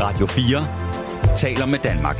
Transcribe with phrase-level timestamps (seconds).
[0.00, 2.16] Radio 4 taler med Danmark.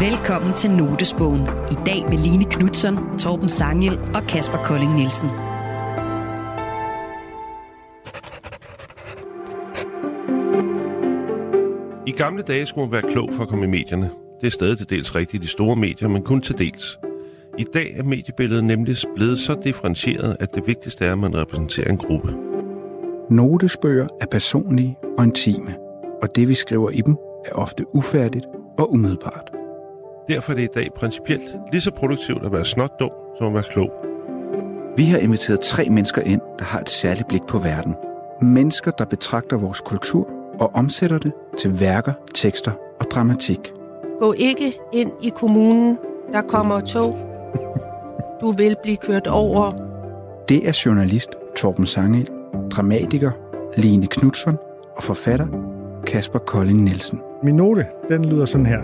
[0.00, 1.42] Velkommen til Notesbogen.
[1.70, 5.28] I dag med Line Knudsen, Torben Sangel og Kasper Kolding Nielsen.
[12.06, 14.10] I gamle dage skulle man være klog for at komme i medierne.
[14.40, 16.98] Det er stadig til dels rigtigt i de store medier, men kun til dels.
[17.58, 21.90] I dag er mediebilledet nemlig blevet så differentieret, at det vigtigste er, at man repræsenterer
[21.90, 22.47] en gruppe.
[23.30, 25.74] Notesbøger er personlige og intime,
[26.22, 28.46] og det vi skriver i dem er ofte ufærdigt
[28.78, 29.52] og umiddelbart.
[30.28, 33.54] Derfor er det i dag principielt lige så produktivt at være snot dum, som at
[33.54, 33.90] være klog.
[34.96, 37.94] Vi har inviteret tre mennesker ind, der har et særligt blik på verden.
[38.42, 40.28] Mennesker, der betragter vores kultur
[40.60, 43.72] og omsætter det til værker, tekster og dramatik.
[44.18, 45.98] Gå ikke ind i kommunen,
[46.32, 47.18] der kommer tog.
[48.40, 49.72] Du vil blive kørt over.
[50.48, 52.28] Det er journalist Torben Sangel,
[52.70, 53.30] dramatiker
[53.76, 54.56] Line Knudsen
[54.96, 55.46] og forfatter
[56.06, 57.20] Kasper Kolding Nielsen.
[57.42, 58.82] Min note, den lyder sådan her.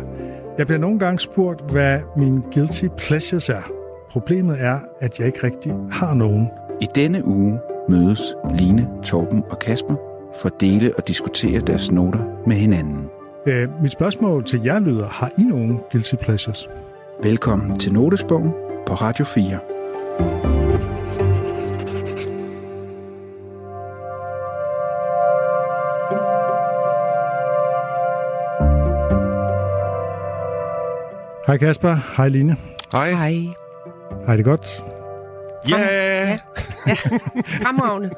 [0.59, 3.70] Jeg bliver nogle gange spurgt, hvad min guilty pleasures er.
[4.11, 6.48] Problemet er, at jeg ikke rigtig har nogen.
[6.81, 9.94] I denne uge mødes Line, Torben og Kasper
[10.34, 13.09] for at dele og diskutere deres noter med hinanden.
[13.47, 16.69] Øh, mit spørgsmål til jer lyder, har I nogen guilty pleasures?
[17.22, 18.53] Velkommen til Notesbogen
[18.87, 20.44] på Radio 4.
[31.47, 32.56] Hej Kasper, hej Line.
[32.97, 33.12] Hej.
[33.12, 33.47] Hej.
[34.27, 34.67] Hej det godt.
[35.69, 35.78] Ja!
[35.78, 36.39] Ja.
[36.87, 36.95] Ja,
[37.64, 38.11] fremragende.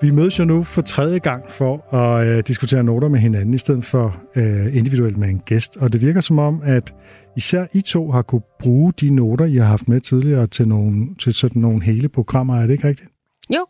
[0.00, 3.58] Vi mødes jo nu for tredje gang for at øh, diskutere noter med hinanden, i
[3.58, 5.76] stedet for øh, individuelt med en gæst.
[5.76, 6.94] Og det virker som om, at
[7.36, 11.14] især I to har kunne bruge de noter, I har haft med tidligere til, nogle,
[11.14, 12.56] til sådan nogle hele programmer.
[12.56, 13.08] Er det ikke rigtigt?
[13.54, 13.66] Jo,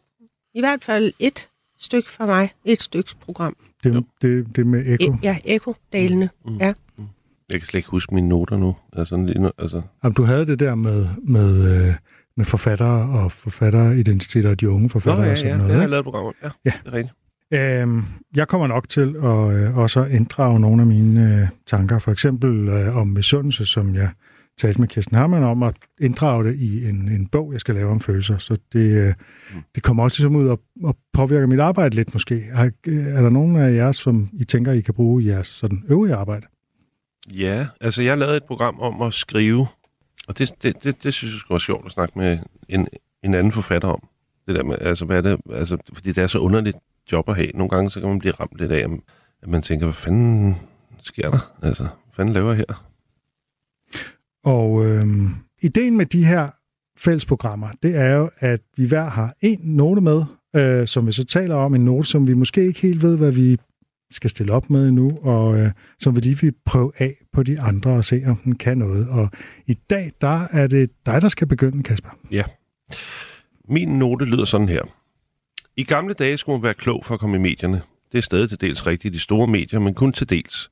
[0.55, 2.51] i hvert fald et stykke fra mig.
[2.65, 3.57] Et styks program.
[3.85, 5.13] Det, det, det med Eko.
[5.13, 6.29] E- ja, Eko-dalene.
[6.45, 6.57] Mm.
[6.57, 6.73] Ja.
[7.53, 8.77] Jeg kan slet ikke huske mine noter nu.
[8.93, 11.95] Altså, lige nu altså, Jamen, du havde det der med, med, øh,
[12.37, 15.69] med forfattere og forfatteridentiteter og de unge Nå, forfattere ja, og sådan ja, noget.
[15.69, 16.33] det har jeg lavet programmer.
[16.43, 16.73] Ja, Ja.
[16.85, 17.15] det er rigtigt.
[17.83, 18.05] Øhm,
[18.37, 22.69] jeg kommer nok til at øh, også inddrage nogle af mine øh, tanker, for eksempel
[22.69, 24.11] øh, om misundelse, som jeg
[24.59, 27.91] talte med Kirsten Harman om, at inddrage det i en, en bog, jeg skal lave
[27.91, 28.39] om følelser.
[28.39, 29.15] Så det, øh,
[29.75, 32.45] det kommer også ligesom ud og, og påvirker mit arbejde lidt måske.
[32.53, 35.85] Er, er der nogen af jer, som I tænker, I kan bruge i jeres sådan,
[35.89, 36.47] øvrige arbejde?
[37.35, 39.67] Ja, altså jeg lavede et program om at skrive,
[40.29, 42.39] og det, det, det, det synes jeg skulle være sjovt at snakke med
[42.69, 42.89] en,
[43.23, 44.09] en anden forfatter om.
[44.49, 46.77] Det der med, altså hvad er det, altså, fordi det er så underligt
[47.13, 47.51] job at have.
[47.55, 48.87] Nogle gange så kan man blive ramt lidt af,
[49.43, 50.57] at man tænker, hvad fanden
[51.03, 51.53] sker der?
[51.63, 52.87] Altså, hvad fanden laver jeg her?
[54.45, 55.31] Og øh,
[55.63, 56.49] ideen med de her
[56.99, 60.25] fællesprogrammer, det er jo, at vi hver har en note med,
[60.57, 63.33] øh, som vi så taler om, en note, som vi måske ikke helt ved, hvad
[63.33, 63.59] vi
[64.11, 67.61] skal stille op med endnu, og øh, som vi lige vil prøve af på de
[67.61, 69.09] andre og se, om den kan noget.
[69.09, 69.31] Og
[69.67, 72.11] i dag, der er det dig, der skal begynde, Kasper.
[72.31, 72.45] Ja.
[73.69, 74.83] Min note lyder sådan her.
[75.77, 77.83] I gamle dage skulle man være klog for at komme i medierne.
[78.13, 80.71] Det er stadig til dels rigtigt i de store medier, men kun til dels.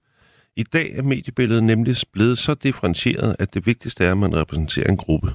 [0.56, 4.88] I dag er mediebilledet nemlig blevet så differentieret, at det vigtigste er, at man repræsenterer
[4.88, 5.32] en gruppe.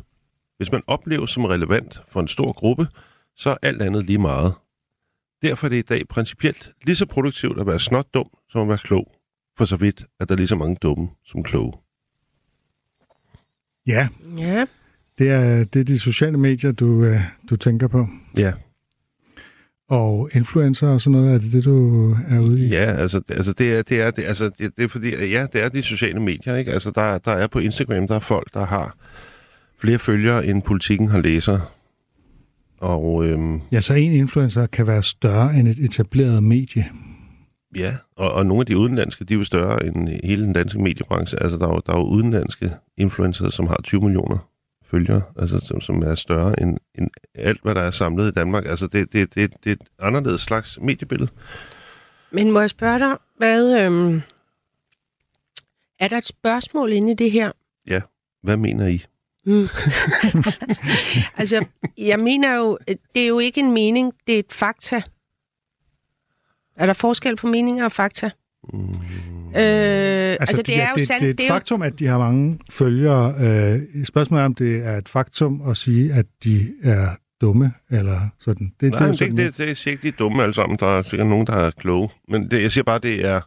[0.58, 2.88] Hvis man opleves som relevant for en stor gruppe,
[3.36, 4.54] så er alt andet lige meget.
[5.42, 8.68] Derfor er det i dag principielt lige så produktivt at være snot dum, som at
[8.68, 9.12] være klog.
[9.58, 11.74] For så vidt, at der er lige så mange dumme som kloge.
[13.88, 14.08] Ja,
[14.38, 14.66] Ja,
[15.20, 18.08] det er, det er de sociale medier, du, øh, du tænker på.
[18.38, 18.54] Ja,
[19.90, 22.68] Og influencer og sådan noget, er det det, du er ude i?
[22.68, 25.64] Ja, altså, altså det er, det er, det, altså, det, det er fordi, ja, det
[25.64, 26.72] er de sociale medier, ikke?
[26.72, 28.96] Altså, der, der er på Instagram, der er folk, der har
[29.80, 31.74] flere følgere, end politikken har læser.
[32.82, 36.90] Og øhm, Ja, så en influencer kan være større end et etableret medie.
[37.76, 40.80] ja, og, og nogle af de udenlandske, de er jo større end hele den danske
[40.80, 41.44] mediebranche.
[41.44, 44.38] Altså, der er jo, der er jo udenlandske influencer, som har 20 millioner
[44.92, 48.66] følgere, altså, som, som er større end, end alt, hvad der er samlet i Danmark.
[48.66, 51.30] Altså, det, det, det, det er et anderledes slags mediebillede.
[52.32, 53.82] men må jeg spørge dig, hvad...
[53.82, 54.22] Øhm,
[56.00, 57.52] er der et spørgsmål inde i det her?
[58.44, 59.06] Hvad mener I?
[59.46, 59.68] Mm.
[61.40, 61.66] altså,
[61.98, 65.02] jeg mener jo, det er jo ikke en mening, det er et fakta.
[66.76, 68.30] Er der forskel på meninger og fakta?
[68.74, 68.80] Mm.
[69.56, 71.22] Øh, altså, altså, det er jo det, sandt.
[71.22, 73.36] det er et det er jo, faktum, at de har mange følgere.
[73.40, 78.30] Øh, spørgsmålet er, om det er et faktum at sige, at de er dumme, eller
[78.40, 78.74] sådan.
[78.80, 80.44] Det, Nej, det, er jo det, sådan, det, det, det er sikkert de er dumme
[80.44, 80.78] alle sammen.
[80.80, 82.10] Der er sikkert nogen, der er kloge.
[82.28, 83.42] Men det, jeg siger bare, det er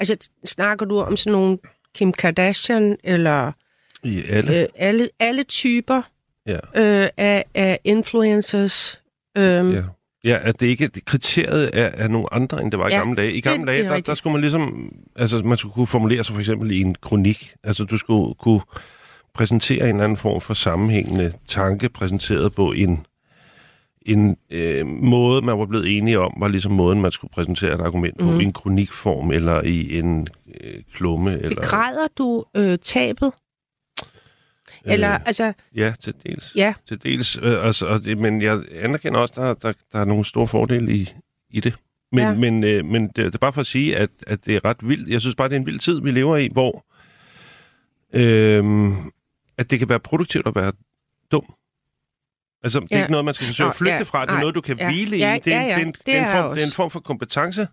[0.00, 1.58] altså, snakker du om sådan nogle
[1.94, 3.52] Kim Kardashian, eller
[4.04, 4.60] i alle.
[4.62, 6.02] øh, alle, alle typer
[6.46, 6.56] Ja.
[6.76, 9.02] øh, af, af influencers,
[9.36, 9.42] øh,
[9.74, 9.82] Ja.
[10.24, 12.98] Ja, at det ikke det kriteriet er, er nogle andre, end det var i Ja,
[12.98, 13.32] gamle dage.
[13.32, 14.92] I det- gamle det dage, er der, der skulle man ligesom...
[15.16, 17.54] Altså, man skulle kunne formulere sig for eksempel i en kronik.
[17.64, 18.60] Altså, du skulle kunne
[19.34, 23.06] præsentere en eller anden form for sammenhængende tanke, præsenteret på en,
[24.06, 27.80] en øh, måde, man var blevet enige om, var ligesom måden, man skulle præsentere et
[27.80, 28.26] argument mm.
[28.26, 28.40] på, Mhm.
[28.40, 30.28] i en kronikform, eller i en
[30.64, 31.32] øh, klumme.
[31.32, 33.32] Eller, Begræder du øh, tabet?
[34.84, 36.52] Eller, Øh, altså, Ja, til dels.
[36.56, 40.24] ja, Til dels, øh, altså, og men jeg anerkender også, der, der, der er nogle
[40.24, 41.14] store fordele i,
[41.50, 41.74] i det.
[42.12, 42.34] Men, Ja.
[42.34, 44.76] men, øh, men det, det er bare for at sige, at, at det er ret
[44.88, 45.08] vildt.
[45.08, 46.84] Jeg synes bare, det er en vild tid, vi lever i, hvor
[48.14, 48.92] øh,
[49.58, 50.72] at det kan være produktivt at være
[51.32, 51.44] dum.
[52.64, 53.02] Altså, det er Ja.
[53.02, 54.20] ikke noget, man skal forsøge Nå, at flygte ja, fra.
[54.22, 55.38] Det er nej, noget, du kan ja, hvile ja, i.
[55.38, 56.64] Det er, ja, ja, det er, en, det det, er en er form, det en
[56.66, 56.76] også.
[56.76, 57.68] form for kompetence,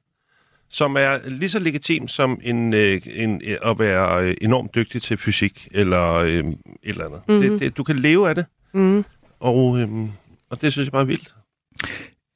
[0.69, 5.01] som er lige så legitim som en, øh, en, øh, at være øh, enormt dygtig
[5.01, 6.45] til fysik eller øh, et
[6.83, 7.21] eller andet.
[7.27, 7.37] Mhm.
[7.37, 7.51] Mm-hmm.
[7.51, 8.45] Det, det, du kan leve af det.
[8.73, 9.03] mm,
[9.39, 10.09] Og, øhm,
[10.49, 11.33] og det synes jeg bare er vildt.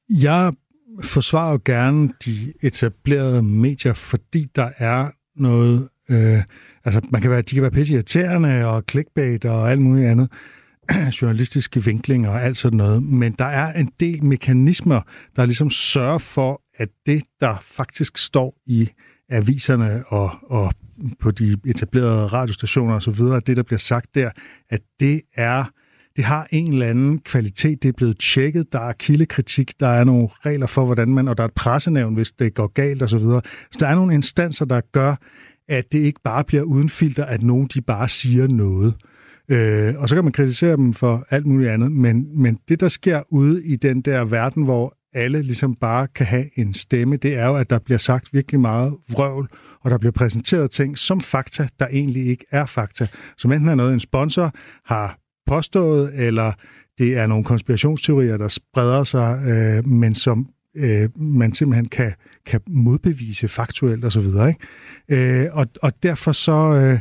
[0.10, 0.54] Jeg
[1.04, 5.89] forsvarer jo gerne de etablerede medier, fordi der er noget...
[6.10, 6.39] Øh,
[6.86, 10.30] altså, man kan være, de kan være pisse irriterende og clickbait og alt muligt andet.
[11.22, 13.04] journalistiske vinklinger og alt sådan noget.
[13.04, 15.01] Men der er en del mekanismer,
[15.36, 18.89] der ligesom sørger for, at det, der faktisk står i
[19.30, 20.74] aviserne og, og
[21.19, 24.30] på de etablerede radiostationer osv., det, der bliver sagt der,
[24.69, 25.63] at det er
[26.16, 30.04] det har en eller anden kvalitet, det er blevet tjekket, der er kildekritik, der er
[30.04, 33.19] nogle regler for, hvordan man, og der er et pressenævn, hvis det går galt osv.
[33.19, 33.42] Så,
[33.72, 35.16] så der er nogle instanser, der gør,
[35.68, 38.94] at det ikke bare bliver uden filter, at nogen de bare siger noget.
[39.50, 42.88] Øh, og så kan man kritisere dem for alt muligt andet, men, men det, der
[42.88, 47.36] sker ude i den der verden, hvor alle ligesom bare kan have en stemme, det
[47.36, 49.50] er jo, at der bliver sagt virkelig meget vrøvl,
[49.81, 53.08] og der bliver præsenteret ting som fakta, der egentlig ikke er fakta.
[53.38, 54.52] Som enten er noget, en sponsor
[54.86, 55.18] har
[55.48, 56.52] påstået, eller
[56.98, 62.13] det er nogle konspirationsteorier, der spreder sig, øh, men som øh, man simpelthen kan,
[62.46, 64.28] kan modbevise faktuelt osv.
[65.10, 66.54] Øh, og, og derfor så...
[66.54, 67.00] Øh,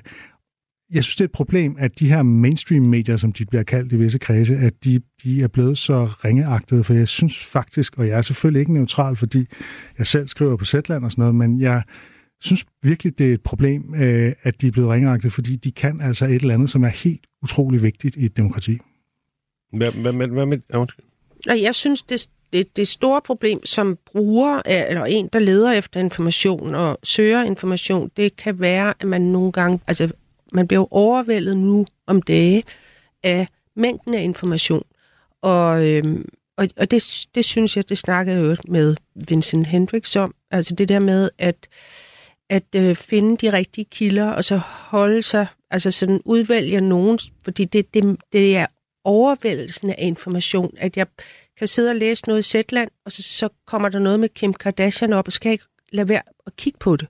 [0.92, 3.96] jeg synes, det er et problem, at de her mainstream-medier, som de bliver kaldt i
[3.96, 8.18] visse kredse, at de, de er blevet så ringeagtede, for jeg synes faktisk, og jeg
[8.18, 9.46] er selvfølgelig ikke neutral, fordi
[9.98, 11.82] jeg selv skriver på Zetland og sådan noget, men jeg
[12.40, 16.00] synes virkelig, det er et problem, øh, at de er blevet ringeagtede, fordi de kan
[16.00, 18.78] altså et eller andet, som er helt utrolig vigtigt i et demokrati.
[19.72, 20.58] Hvad, hvad, hvad, hvad med...
[21.48, 25.72] Og jeg synes, det, det, det store problem som bruger, øh, eller en, der leder
[25.72, 30.12] efter information og søger information, det kan være, at man nogle gange, altså
[30.52, 32.64] man bliver jo overvældet nu om dage
[33.22, 34.84] af mængden af information.
[35.42, 38.96] Og, øhm, og, og det, det synes jeg, det snakker jeg jo med
[39.28, 40.34] Vincent Hendricks om.
[40.50, 41.68] Altså det der med at,
[42.48, 47.64] at øh, finde de rigtige kilder, og så holde sig, altså sådan udvælge nogen, fordi
[47.64, 48.66] det, det, det er
[49.04, 51.06] overvældelsen af information, at jeg
[51.58, 54.54] kan sidde og læse noget i Zetland, og så, så kommer der noget med Kim
[54.54, 57.08] Kardashian op, og så skal jeg ikke lade være at kigge på det.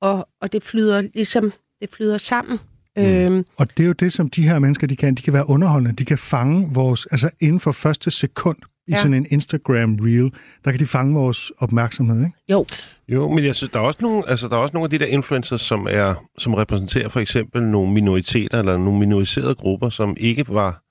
[0.00, 1.52] Og, og det flyder ligesom,
[1.82, 2.58] det flyder sammen.
[2.96, 3.02] Mm.
[3.04, 5.14] Øhm, Og det er jo det, som de her mennesker, de kan.
[5.14, 5.96] De kan være underholdende.
[5.96, 8.56] De kan fange vores, altså inden for første sekund
[8.88, 8.96] i Ja.
[8.96, 10.30] sådan en Instagram-reel,
[10.64, 12.32] der kan de fange vores opmærksomhed, ikke?
[12.48, 12.66] jo,
[13.08, 14.98] Jo, men jeg synes, der er også nogle, altså, der er også nogle af de
[14.98, 20.16] der influencers, som, er, som repræsenterer for eksempel nogle minoriteter eller nogle minoriserede grupper, som
[20.20, 20.82] ikke var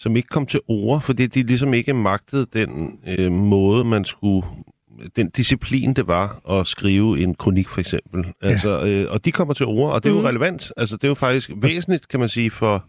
[0.00, 4.46] som ikke kom til ord, fordi de ligesom ikke magtede den øh, måde, man skulle
[5.16, 8.26] den disciplin, det var at skrive en kronik, for eksempel.
[8.40, 10.26] Altså, øh, og de kommer til ord, og det er jo Mhm.
[10.26, 10.72] relevant.
[10.76, 12.84] Altså, det er jo faktisk væsentligt, kan man sige, for...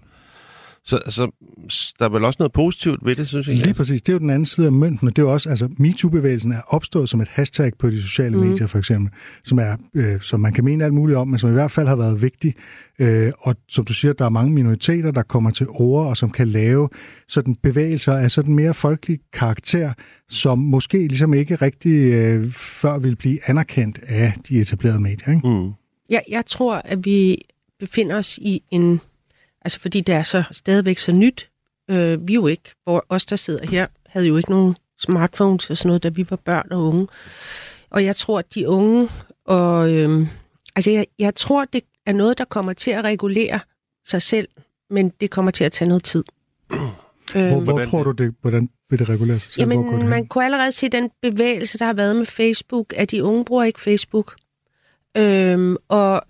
[0.86, 1.32] Så altså,
[1.72, 3.56] s- der er vel også noget positivt ved det, synes jeg.
[3.56, 4.02] Lige præcis.
[4.02, 6.52] Det er jo den anden side af mønten, og det er jo også, altså MeToo-bevægelsen
[6.52, 8.44] er opstået som et hashtag på de sociale mm.
[8.48, 9.12] medier, for eksempel,
[9.44, 11.88] som, er, øh, som man kan mene alt muligt om, men som i hvert fald
[11.88, 12.54] har været vigtig.
[13.00, 16.30] Øh, og som du siger, der er mange minoriteter, der kommer til ord, og som
[16.32, 16.90] kan lave
[17.28, 19.94] sådan bevægelser af sådan mere folkelig karakter,
[20.30, 25.30] som måske ligesom ikke rigtig øh, før vil blive anerkendt af de etablerede medier.
[25.36, 25.48] Ikke?
[25.48, 25.72] Mm.
[26.10, 27.42] jeg, jeg tror, at vi
[27.80, 29.00] befinder os i en...
[29.62, 31.50] Altså, fordi det er så stadigvæk så nyt.
[31.90, 35.70] Øh, vi er jo ikke, hvor os, der sidder her, havde jo ikke nogen smartphones
[35.70, 37.08] og sådan noget, da vi var børn og unge.
[37.90, 39.10] Og jeg tror, at de unge...
[39.46, 40.28] Og, øh,
[40.76, 43.60] altså, jeg, jeg tror, det er noget, der kommer til at regulere
[44.06, 44.48] sig selv,
[44.90, 46.24] men det kommer til at tage noget tid.
[47.32, 49.66] Hvor, Øh, hvor hvordan tror du, det, hvordan vil det regulere sig selv?
[49.66, 50.10] Går det Jamen, hen?
[50.10, 53.64] man kunne allerede se den bevægelse, der har været med Facebook, at de unge bruger
[53.64, 54.36] ikke Facebook.
[55.18, 56.22] Øhm, og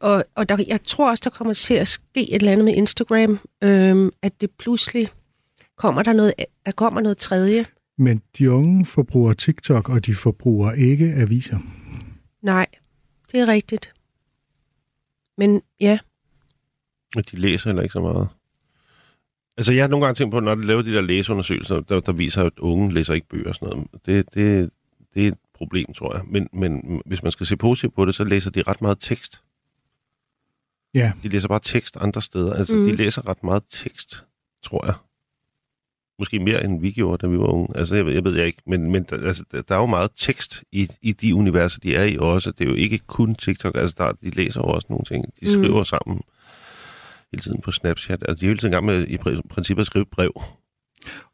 [0.00, 2.74] og, og der, jeg tror også, der kommer til at ske et eller andet med
[2.74, 5.08] Instagram, øhm, at det pludselig
[5.76, 6.34] kommer der noget,
[6.66, 7.66] der kommer noget tredje.
[7.98, 11.58] Men de unge forbruger TikTok, og de forbruger ikke aviser.
[12.42, 12.66] Nej,
[13.32, 13.92] det er rigtigt.
[15.38, 15.98] Men ja,
[17.16, 18.28] Og de læser heller ikke så meget.
[19.56, 22.12] Altså, jeg har nogle gange tænkt på, når de laver de der læseundersøgelser, der, der
[22.12, 23.88] viser, at unge læser ikke bøger og sådan noget.
[24.06, 24.70] Det, det,
[25.14, 26.22] det er et problem, tror jeg.
[26.26, 29.42] Men, men hvis man skal se positivt på det, så læser de ret meget tekst.
[30.96, 31.12] Ja.
[31.22, 32.52] De læser bare tekst andre steder.
[32.52, 32.80] Altså, mm.
[32.80, 32.86] Mm.
[32.88, 34.24] de læser ret meget tekst,
[34.64, 34.94] tror jeg.
[36.18, 37.68] Måske mere, end vi gjorde, da vi var unge.
[37.78, 38.62] Altså, jeg ved, jeg ved jeg ikke.
[38.66, 42.04] Men, men der- altså, der er jo meget tekst i, i de universer, de er
[42.04, 42.50] i også.
[42.50, 43.76] Det er jo ikke kun TikTok.
[43.76, 45.24] Altså, der, de læser jo også nogle ting.
[45.40, 45.52] De Mm.
[45.52, 46.20] skriver sammen
[47.32, 48.22] hele tiden på Snapchat.
[48.28, 50.42] Altså, de er hele tiden i gang med i pr- princippet at skrive brev.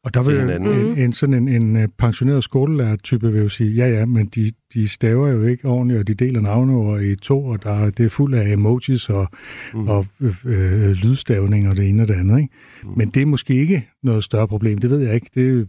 [0.04, 3.70] Og der vil en, en, en, sådan en, en øh, pensioneret skolelærer-type vil jo sige,
[3.74, 7.44] ja ja, men de, de staver jo ikke ordentligt, og de deler navneord i to,
[7.44, 9.26] og der, det er fuld af emojis og,
[9.74, 9.80] Mm.
[9.80, 9.88] mm.
[9.88, 12.38] og øh, øh, lydstavning og det ene og det andet.
[12.38, 12.54] Ikke?
[12.84, 12.90] Mm.
[12.96, 15.30] Men det er måske ikke noget større problem, det ved jeg ikke.
[15.34, 15.68] Det,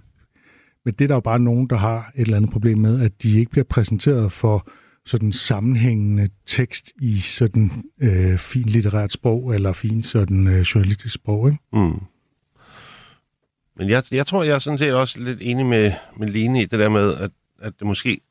[0.86, 3.12] men det er der jo bare nogen, der har et eller andet problem med, at
[3.24, 4.68] de ikke bliver præsenteret for
[5.06, 11.48] sådan sammenhængende tekst i sådan øh, fint litterært sprog, eller fint sådan øh, journalistisk sprog.
[11.48, 11.60] Ikke?
[11.74, 11.94] Mm.
[13.78, 16.66] Men jeg, jeg tror, jeg er sådan set også lidt enig med, med Line i
[16.66, 18.22] det der med, at, at det måske...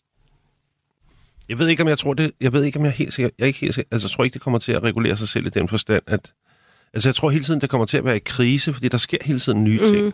[1.48, 2.32] Jeg ved ikke, om jeg tror det...
[2.40, 3.30] Jeg ved ikke, om jeg er helt sikker...
[3.38, 5.28] Jeg er ikke helt sikker, altså, jeg tror ikke, det kommer til at regulere sig
[5.28, 6.32] selv i den forstand, at...
[6.94, 9.18] Altså, jeg tror hele tiden, det kommer til at være i krise, fordi der sker
[9.20, 10.04] hele tiden nye ting.
[10.04, 10.12] Mm.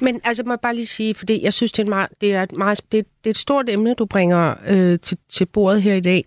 [0.00, 2.34] Men altså, må jeg bare lige sige, fordi jeg synes, det er, en meget, det
[2.34, 5.82] er, et, meget, det, det er et stort emne, du bringer øh, til, til bordet
[5.82, 6.24] her i dag,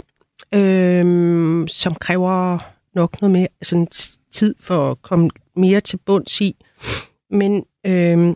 [0.54, 2.60] øh, som kræver
[2.96, 3.88] nok noget mere sådan,
[4.32, 6.56] tid for at komme mere til bunds i.
[7.32, 8.36] Men, øh,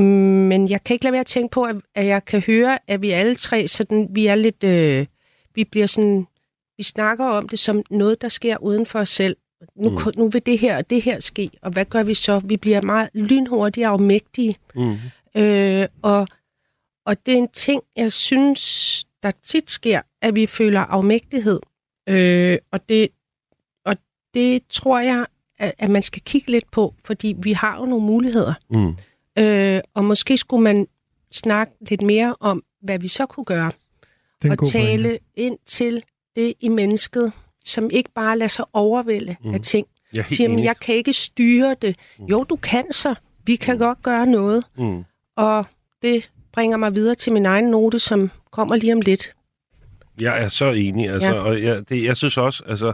[0.00, 3.02] men jeg kan ikke lade være at tænke på, at, at jeg kan høre, at
[3.02, 5.06] vi alle tre, sådan, vi er lidt, øh,
[5.54, 6.26] vi bliver sådan,
[6.76, 9.36] vi snakker om det som noget, der sker uden for os selv.
[9.76, 9.98] Nu, mm.
[10.16, 12.38] nu vil det her og det her ske, og hvad gør vi så?
[12.38, 14.56] Vi bliver meget lynhurtige og afmægtige.
[14.74, 14.96] Mm.
[15.36, 16.28] Øh, og,
[17.06, 21.60] og det er en ting, jeg synes, der tit sker, at vi føler afmægtighed.
[22.08, 23.08] Øh, og, det,
[23.84, 23.96] og
[24.34, 25.26] det tror jeg,
[25.58, 28.54] at, man skal kigge lidt på, fordi vi har jo nogle muligheder.
[28.70, 28.96] Mm.
[29.38, 30.86] Øh, og måske skulle man
[31.32, 33.72] snakke lidt mere om, hvad vi så kunne gøre.
[34.42, 35.24] Det er en og tale pointe.
[35.34, 36.02] ind til
[36.36, 37.32] det i mennesket,
[37.64, 39.48] som ikke bare lader sig overvælde mm.
[39.48, 39.54] Mm.
[39.54, 39.86] af ting.
[40.16, 41.96] Jeg er Siger, men jeg kan ikke styre det.
[42.18, 43.14] Jo, du kan så.
[43.44, 44.64] Vi kan godt gøre noget.
[44.78, 45.04] Mm.
[45.36, 45.66] Og
[46.02, 49.32] det bringer mig videre til min egen note, som kommer lige om lidt.
[50.20, 51.40] Jeg er så enig, altså, ja.
[51.40, 52.92] og jeg, det, jeg synes også, altså,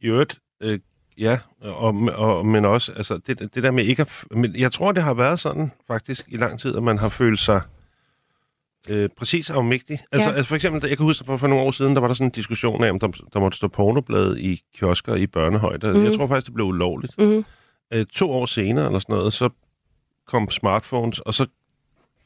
[0.00, 0.78] i øvrigt, øh,
[1.22, 4.92] ja, og, og, men også, altså, det, det der med ikke at, men jeg tror,
[4.92, 7.60] det har været sådan, faktisk, i lang tid, at man har følt sig
[8.88, 9.98] øh, præcis afmægtig.
[10.12, 10.34] Altså, Ja.
[10.36, 12.26] altså, for eksempel, jeg kan huske, for, for nogle år siden, der var der sådan
[12.26, 15.86] en diskussion af, om der, der måtte stå pornoblade i kiosker i børnehøjde.
[15.86, 15.94] Mm.
[15.96, 16.04] Mhm.
[16.04, 17.18] Jeg tror faktisk, det blev ulovligt.
[17.18, 17.44] Mm.
[17.94, 19.48] Øh, to år senere, eller sådan noget, så
[20.26, 21.46] kom smartphones, og så,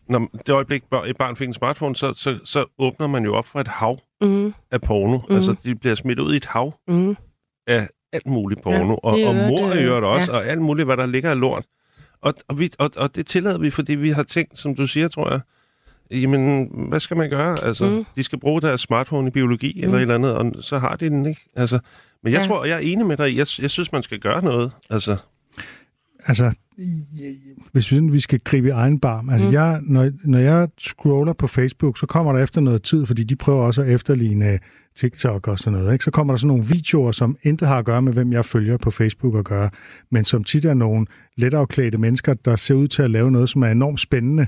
[0.08, 3.46] når det øjeblik, et barn fik en smartphone, så, så, så åbner man jo op
[3.46, 4.54] for et hav Mm.
[4.70, 5.16] af porno.
[5.18, 5.26] Mhm.
[5.28, 5.36] Mm.
[5.36, 7.16] Altså, de bliver smidt ud i et hav Mm.
[7.66, 8.76] af alt muligt porno.
[8.78, 10.38] Ja, og, og mor i øh, øvrigt også, ja.
[10.38, 11.64] og alt muligt, hvad der ligger af lort.
[12.20, 15.08] Og, og, vi, og, og det tillader vi, fordi vi har tænkt, som du siger,
[15.08, 15.40] tror jeg,
[16.10, 17.56] jamen, hvad skal man gøre?
[17.64, 18.04] Altså, Mm.
[18.16, 19.82] de skal bruge deres smartphone i biologi mm.
[19.82, 21.40] eller et eller andet, og så har de den ikke.
[21.56, 21.78] Altså,
[22.22, 22.46] men jeg ja.
[22.46, 23.36] tror, jeg er enig med dig.
[23.36, 24.72] Jeg, jeg synes, man skal gøre noget.
[24.90, 25.16] Altså,
[26.26, 26.52] Altså,
[27.72, 29.30] hvis vi, vi skal gribe i egen barm.
[29.30, 29.52] Altså, Mm.
[29.52, 33.36] jeg, når, når jeg scroller på Facebook, så kommer der efter noget tid, fordi de
[33.36, 34.58] prøver også at efterligne
[34.96, 35.92] TikTok og sådan noget.
[35.92, 36.04] Ikke?
[36.04, 38.76] Så kommer der sådan nogle videoer, som intet har at gøre med, hvem jeg følger
[38.76, 39.70] på Facebook at gøre,
[40.10, 41.06] men som tit er nogle
[41.36, 44.46] letafklædte mennesker, der ser ud til at lave noget, som er enormt spændende.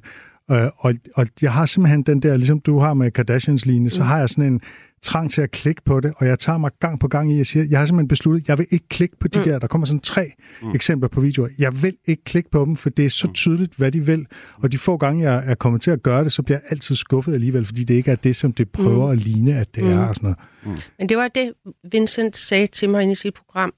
[0.51, 4.01] Øh, og, og jeg har simpelthen den der, ligesom du har med Kardashians lignende, så
[4.01, 4.07] Mm.
[4.07, 4.61] har jeg sådan en
[5.03, 7.39] trang til at klikke på det, og jeg tager mig gang på gang i, at
[7.39, 9.45] jeg siger, jeg har simpelthen besluttet, jeg vil ikke klikke på de Mm.
[9.45, 9.51] mm.
[9.51, 10.71] der, der kommer sådan tre mm.
[10.75, 11.49] eksempler på videoer.
[11.59, 14.27] Jeg vil ikke klikke på dem, for det er så tydeligt, hvad de vil,
[14.57, 16.97] og de få gange, jeg er kommet til at gøre det, så bliver jeg altid
[16.97, 19.13] skuffet alligevel, fordi det ikke er det, som det prøver mm.
[19.13, 19.91] at ligne, at det Mm.
[19.91, 19.97] mm.
[19.97, 20.89] er og sådan noget.
[20.99, 21.53] Men det var det,
[21.93, 23.73] Vincent sagde til mig inde i sit program.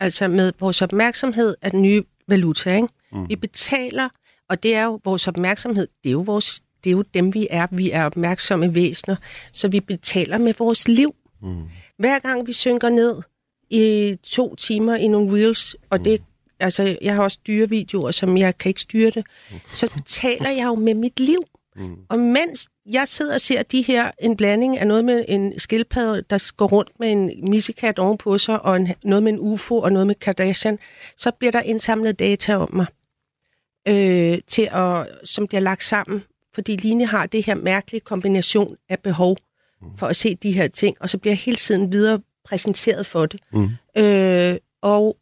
[0.00, 2.88] Altså med vores opmærksomhed er den nye valuta, ikke?
[3.12, 3.28] Mm.
[3.28, 4.08] Vi betaler,
[4.48, 7.46] og det er jo vores opmærksomhed, det er jo, vores, det er jo dem, vi
[7.50, 7.66] er.
[7.70, 9.16] Vi er opmærksomme væsener,
[9.52, 11.14] så vi betaler med vores liv.
[11.42, 11.62] Mm.
[11.98, 13.22] Hver gang vi synker ned
[13.70, 16.22] i to timer i nogle reels, og det
[16.60, 19.26] altså, jeg har også dyrevideoer, som jeg kan ikke styre det,
[19.72, 21.42] så betaler jeg jo med mit liv.
[21.76, 21.96] Mm.
[22.08, 26.22] Og mens jeg sidder og ser de her, en blanding af noget med en skildpadde,
[26.30, 29.92] der går rundt med en missekat ovenpå sig, og en, noget med en UFO og
[29.92, 30.78] noget med Kardashian,
[31.16, 32.86] så bliver der indsamlet data om mig,
[33.88, 36.24] øh, til at, som bliver lagt sammen.
[36.54, 39.36] Fordi Line har det her mærkelige kombination af behov
[39.96, 43.26] for at se de her ting, og så bliver jeg hele tiden videre præsenteret for
[43.26, 43.40] det.
[43.52, 43.68] Mm.
[44.02, 45.16] Øh, og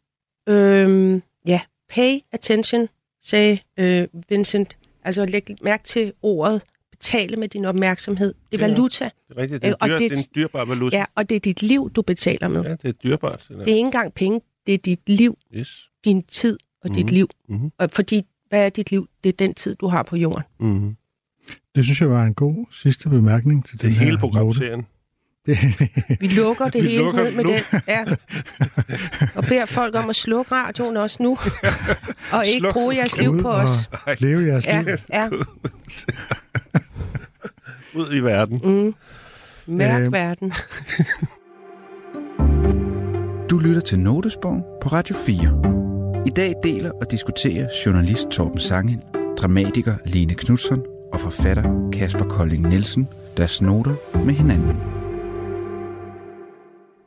[0.49, 2.87] øh, ja, pay attention,
[3.21, 4.77] sagde øh, Vincent.
[5.03, 8.33] Altså læg mærke til ordet, betale med din opmærksomhed.
[8.51, 8.71] Det er Ja.
[8.71, 9.61] valuta, det er rigtigt.
[9.61, 10.97] Det er, Øh, og det, er en dyrbar valuta.
[10.97, 12.63] ja, og det er dit liv, du betaler med.
[12.63, 13.45] ja det er dyrbart.
[13.47, 15.89] Det Det er ikke engang penge, det er dit liv, Yes.
[16.05, 16.93] din tid, og mm.
[16.93, 17.13] dit Mhm.
[17.13, 17.29] liv.
[17.49, 17.71] Mhm.
[17.77, 19.07] Og fordi, hvad er dit liv?
[19.23, 20.43] Det er den tid, du har på jorden.
[20.59, 20.95] Mm.
[21.75, 24.85] Det synes jeg var en god sidste bemærkning til Det den hele her programserien.
[25.45, 25.57] Det,
[26.19, 27.53] Vi lukker det Vi hele lukker- ned med luk.
[27.71, 27.81] den.
[27.87, 28.03] Ja.
[29.35, 31.37] Og beder folk om at slukke radioen også nu.
[32.33, 32.73] Og ikke Sluk.
[32.73, 33.69] bruge jeres liv på os.
[34.19, 34.95] leve jeres Ja, liv.
[35.13, 35.29] ja.
[37.95, 38.61] Ud i verden.
[38.63, 38.93] Mm.
[39.75, 40.53] Mærk Øh, verden.
[43.49, 46.23] Du lytter til Notesbogen på Radio 4.
[46.27, 48.99] I dag deler og diskuterer journalist Torben Sangel,
[49.37, 50.81] dramatiker Lene Knudsen
[51.13, 54.81] og forfatter Kasper Kolding Nielsen der snoter med hinanden.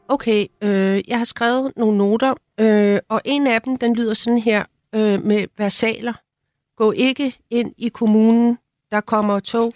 [0.08, 4.38] Okay, øh, jeg har skrevet nogle noter, øh, og en af dem, den lyder sådan
[4.38, 6.12] her øh, med versaler.
[6.76, 8.58] Gå ikke ind i kommunen,
[8.90, 9.74] der kommer tog.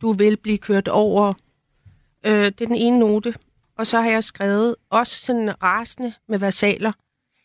[0.00, 1.32] Du vil blive kørt over.
[2.26, 3.34] Øh, det er den ene note.
[3.78, 6.92] Og så har jeg skrevet også sådan rasende med versaler.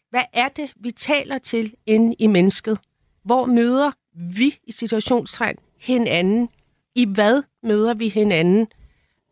[0.10, 2.80] Hvad er det, vi taler til inde i mennesket?
[3.24, 6.50] Hvor møder vi i situationstegn hinanden?
[6.96, 8.68] I hvad møder vi hinanden?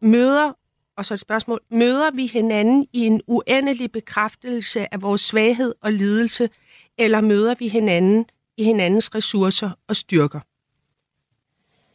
[0.01, 0.53] Møder
[0.97, 1.59] og så et spørgsmål.
[1.71, 6.49] Møder vi hinanden i en uendelig bekræftelse af vores svaghed og lidelse,
[6.97, 8.25] eller møder vi hinanden
[8.57, 10.39] i hinandens ressourcer og styrker?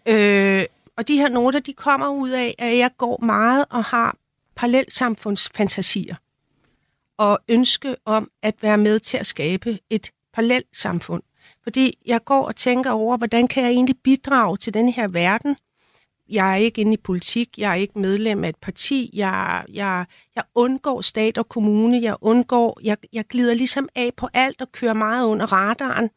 [0.09, 0.65] Øh,
[0.97, 4.17] og de her noter, de kommer ud af, at jeg går meget og har
[4.57, 6.17] parallelsamfundsfantasier
[7.17, 11.23] og ønske om at være med til at skabe et parallelt samfund.
[11.65, 15.57] Fordi jeg går og tænker over, hvordan kan jeg egentlig bidrage til den her verden,
[16.29, 20.05] jeg er ikke inde i politik, jeg er ikke medlem af et parti, jeg, jeg,
[20.37, 24.73] jeg undgår stat og kommune, jeg undgår, jeg, jeg glider ligesom af på alt og
[24.73, 26.11] kører meget under radaren.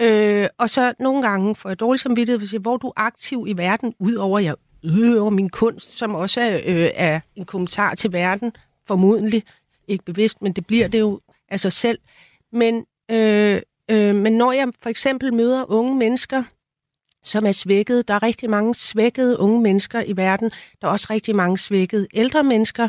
[0.00, 2.92] Øh, og så nogle gange får jeg dårlig samvittighed for at sige, hvor du er
[2.96, 7.44] aktiv i verden, udover at jeg udøver min kunst, som også er, øh, er en
[7.44, 8.52] kommentar til verden,
[8.86, 9.42] formodentlig,
[9.88, 11.98] ikke bevidst, men det bliver det jo af sig selv.
[12.52, 16.42] Men, øh, øh, men når jeg for eksempel møder unge mennesker,
[17.24, 18.08] som er svækket.
[18.08, 20.50] Der er rigtig mange svækkede unge mennesker i verden.
[20.80, 22.88] Der er også rigtig mange svækkede ældre mennesker,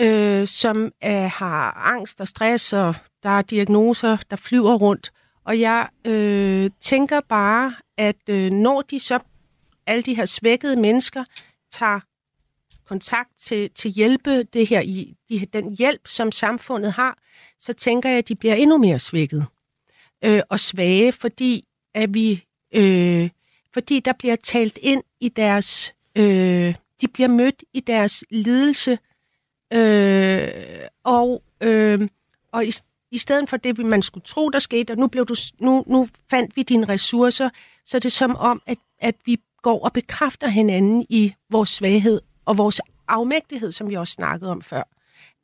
[0.00, 5.12] øh, som er, har angst og stress, og der er diagnoser, der flyver rundt.
[5.44, 9.18] Og jeg øh, tænker bare, at øh, når de så,
[9.86, 11.24] alle de her svækkede mennesker,
[11.72, 12.00] tager
[12.88, 17.18] kontakt til, til hjælpe det her, i de, den hjælp, som samfundet har,
[17.60, 19.46] så tænker jeg, at de bliver endnu mere svækket
[20.24, 23.30] øh, og svage, fordi at vi øh,
[23.74, 28.98] fordi der bliver talt ind i deres, øh, de bliver mødt i deres lidelse,
[29.72, 30.48] øh,
[31.04, 32.08] og, øh,
[32.52, 32.72] og i,
[33.10, 36.08] i stedet for det, man skulle tro, der skete, og nu, blev du, nu, nu
[36.30, 37.50] fandt vi dine ressourcer,
[37.84, 42.20] så er det som om, at, at vi går og bekræfter hinanden i vores svaghed
[42.44, 44.82] og vores afmægtighed, som vi også snakkede om før.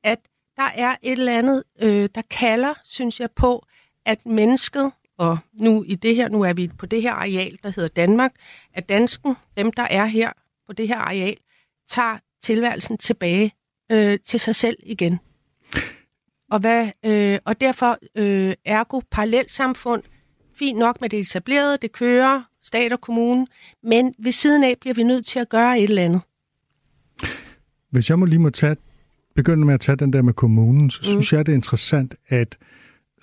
[0.05, 0.19] At
[0.57, 3.67] der er et eller andet, øh, der kalder, synes jeg, på,
[4.07, 7.73] at mennesket, og nu i det her, nu er vi på det her areal, der
[7.77, 8.33] hedder Danmark,
[8.75, 10.33] at dansken, dem der er her
[10.67, 11.37] på det her areal,
[11.89, 13.53] tager tilværelsen tilbage
[13.93, 15.19] øh, til sig selv igen.
[16.51, 20.03] Og, hvad, øh, og derfor øh, ergo parallelsamfund,
[20.55, 23.47] fint nok med det etablerede, det kører, stat og kommune,
[23.83, 26.21] men ved siden af bliver vi nødt til at gøre et eller andet.
[27.91, 28.77] Hvis jeg må lige må tage,
[29.35, 31.05] begynde med at tage den der med kommunen, så mm.
[31.05, 32.59] synes jeg, det er interessant, at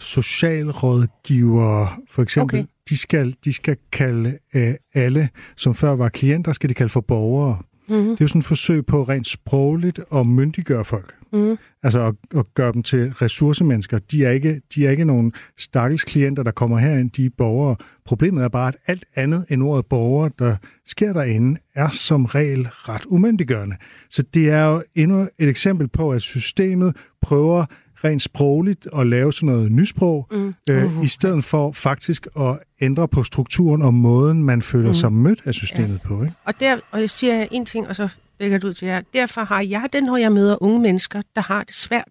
[0.01, 2.67] socialrådgivere, for eksempel, Okay.
[2.89, 7.01] de, skal, de skal kalde øh, alle, som før var klienter, skal de kalde for
[7.01, 7.57] borgere.
[7.89, 8.09] Mm-hmm.
[8.09, 11.15] Det er jo sådan et forsøg på rent sprogligt at myndiggøre folk.
[11.33, 11.57] Mm.
[11.83, 13.99] Altså at, at gøre dem til ressourcemennesker.
[13.99, 17.75] De er, ikke, de er ikke nogen stakkels klienter, der kommer herind, de er borgere.
[18.05, 22.67] Problemet er bare, at alt andet end ordet borger, der sker derinde, er som regel
[22.71, 23.75] ret umyndiggørende.
[24.09, 27.65] Så det er jo endnu et eksempel på, at systemet prøver
[28.03, 30.53] rent sprogligt at lave sådan noget nysprog, Mm.
[30.69, 34.93] øh, i stedet for faktisk at ændre på strukturen og måden, man føler Mm.
[34.93, 36.07] sig mødt af systemet ja.
[36.07, 36.23] på.
[36.23, 36.35] Ikke?
[36.45, 38.09] Og, der, og jeg siger en ting, og så
[38.39, 39.01] lægger det ud til jer.
[39.13, 42.09] Derfor har jeg den, når jeg møder unge mennesker, der har det svært.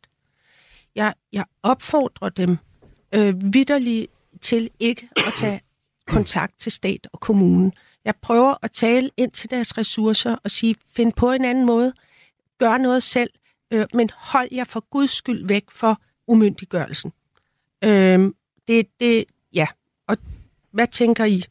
[0.96, 2.57] Jeg, jeg opfordrer dem
[3.14, 4.07] øh, vidderligt
[4.40, 5.61] til ikke at tage
[6.07, 7.72] kontakt til stat og kommune.
[8.05, 11.92] Jeg prøver at tale ind til deres ressourcer og sige, find på en anden måde,
[12.59, 13.31] gør noget selv,
[13.70, 17.12] øh, men hold jer for guds skyld væk for umyndiggørelsen.
[17.85, 18.30] Øh,
[18.68, 19.66] det, det, ja.
[20.09, 20.16] Og
[20.72, 21.44] hvad tænker I?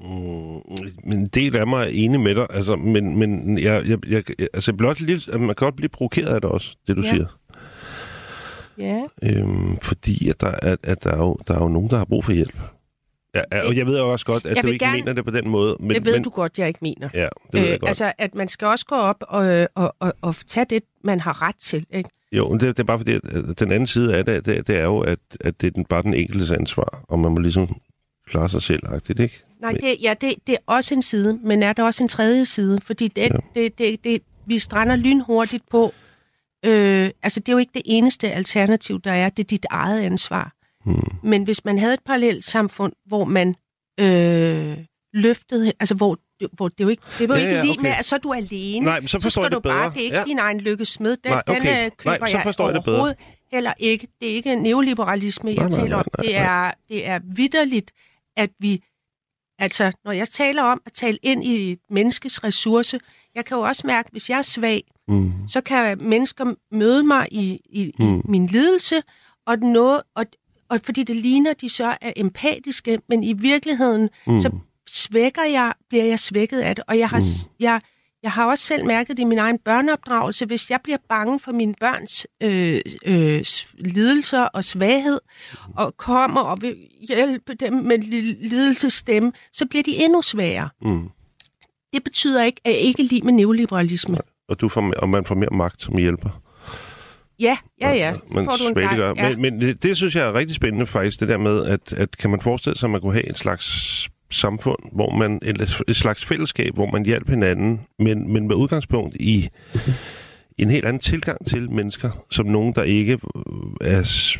[0.00, 0.60] Mm,
[1.04, 4.24] men en del af mig er enig med dig, altså, men, men jeg, jeg, jeg,
[4.52, 7.10] altså blot lidt, at man kan godt blive provokeret af det også, det du Ja.
[7.10, 7.26] siger.
[8.78, 9.02] Ja.
[9.22, 12.04] Øhm, fordi at der, at, at der, er jo, der er jo nogen, der har
[12.04, 12.58] brug for hjælp.
[13.34, 15.30] Ja, ja, og jeg ved også godt, at Jeg du ikke gerne- mener det på
[15.30, 15.76] den måde.
[15.80, 17.08] Men, det ved men, du godt, jeg ikke mener.
[17.14, 17.88] Ja, det ved jeg godt.
[17.88, 21.42] Altså, at man skal også gå op og, og, og, og tage det, man har
[21.42, 21.86] ret til.
[21.90, 22.10] Ikke?
[22.32, 23.22] Jo, det, det er bare fordi, at
[23.58, 26.02] den anden side af det, det, det er jo, at, at det er den, bare
[26.02, 27.76] den enkeltes ansvar, og man må ligesom
[28.26, 28.82] klare sig selv,
[29.20, 29.42] ikke?
[29.60, 32.44] Nej, det, ja, det, det er også en side, men er der også en tredje
[32.44, 32.80] side?
[32.82, 33.60] Fordi det, ja.
[33.60, 35.92] det, det, det, vi strander lynhurtigt på,
[36.64, 40.00] øh, altså det er jo ikke det eneste alternativ, der er, det er dit eget
[40.00, 40.52] ansvar.
[40.84, 41.18] Hmm.
[41.22, 43.56] Men hvis man havde et parallelt samfund, hvor man
[44.00, 44.78] øh,
[45.12, 46.18] løftede, altså hvor
[46.52, 47.82] hvor det jo ikke, det er jo ja, ikke ja, lige okay.
[47.82, 48.84] med, at så er du alene.
[48.84, 49.74] Nej, men så forstår så jeg det bedre.
[49.74, 50.24] Bare, det er ikke ja.
[50.24, 51.16] din egen lykkesmed.
[51.16, 51.82] Den, nej, okay.
[51.84, 53.14] den køber nej, så forstår jeg, jeg det bedre.
[53.52, 54.08] heller ikke.
[54.20, 56.04] Det er ikke neoliberalisme, jeg nej, taler om.
[56.18, 57.92] Nej, nej, det er, det er vidderligt,
[58.36, 58.84] at vi...
[59.58, 63.00] Altså, når jeg taler om at tale ind i et menneskes ressource,
[63.34, 65.32] jeg kan jo også mærke, hvis jeg er svag, mm.
[65.48, 68.18] så kan mennesker møde mig i, i, mm.
[68.18, 69.02] i min lidelse,
[69.46, 70.26] og, noget, og,
[70.70, 74.40] og fordi det ligner, de så er empatiske, men i virkeligheden, mm.
[74.40, 74.50] så
[74.88, 76.84] svækker jeg, bliver jeg svækket af det.
[76.88, 77.54] Og jeg har, mm.
[77.60, 77.80] jeg,
[78.22, 80.46] jeg har også selv mærket det i min egen børneopdragelse.
[80.46, 83.44] Hvis jeg bliver bange for mine børns øh, øh,
[83.78, 85.20] lidelser og svaghed,
[85.76, 86.76] og kommer og vil
[87.08, 90.68] hjælpe dem med lidelsestemme, så bliver de endnu sværere.
[90.82, 91.08] Mm.
[91.92, 94.16] Det betyder ikke, at jeg ikke lige med neoliberalisme.
[94.48, 96.42] Og, du får, og man får mere magt som hjælper.
[97.40, 98.14] Ja, ja, ja.
[98.30, 99.28] Man får du en gang, ja.
[99.28, 102.16] Men, men det, det synes jeg er rigtig spændende faktisk, det der med, at, at
[102.16, 105.96] kan man forestille sig, at man kunne have en slags samfund, hvor man et, et
[105.96, 109.48] slags fællesskab, hvor man hjælper hinanden, men, men med udgangspunkt i
[110.58, 113.18] en helt anden tilgang til mennesker, som nogen, der ikke
[113.80, 114.32] er,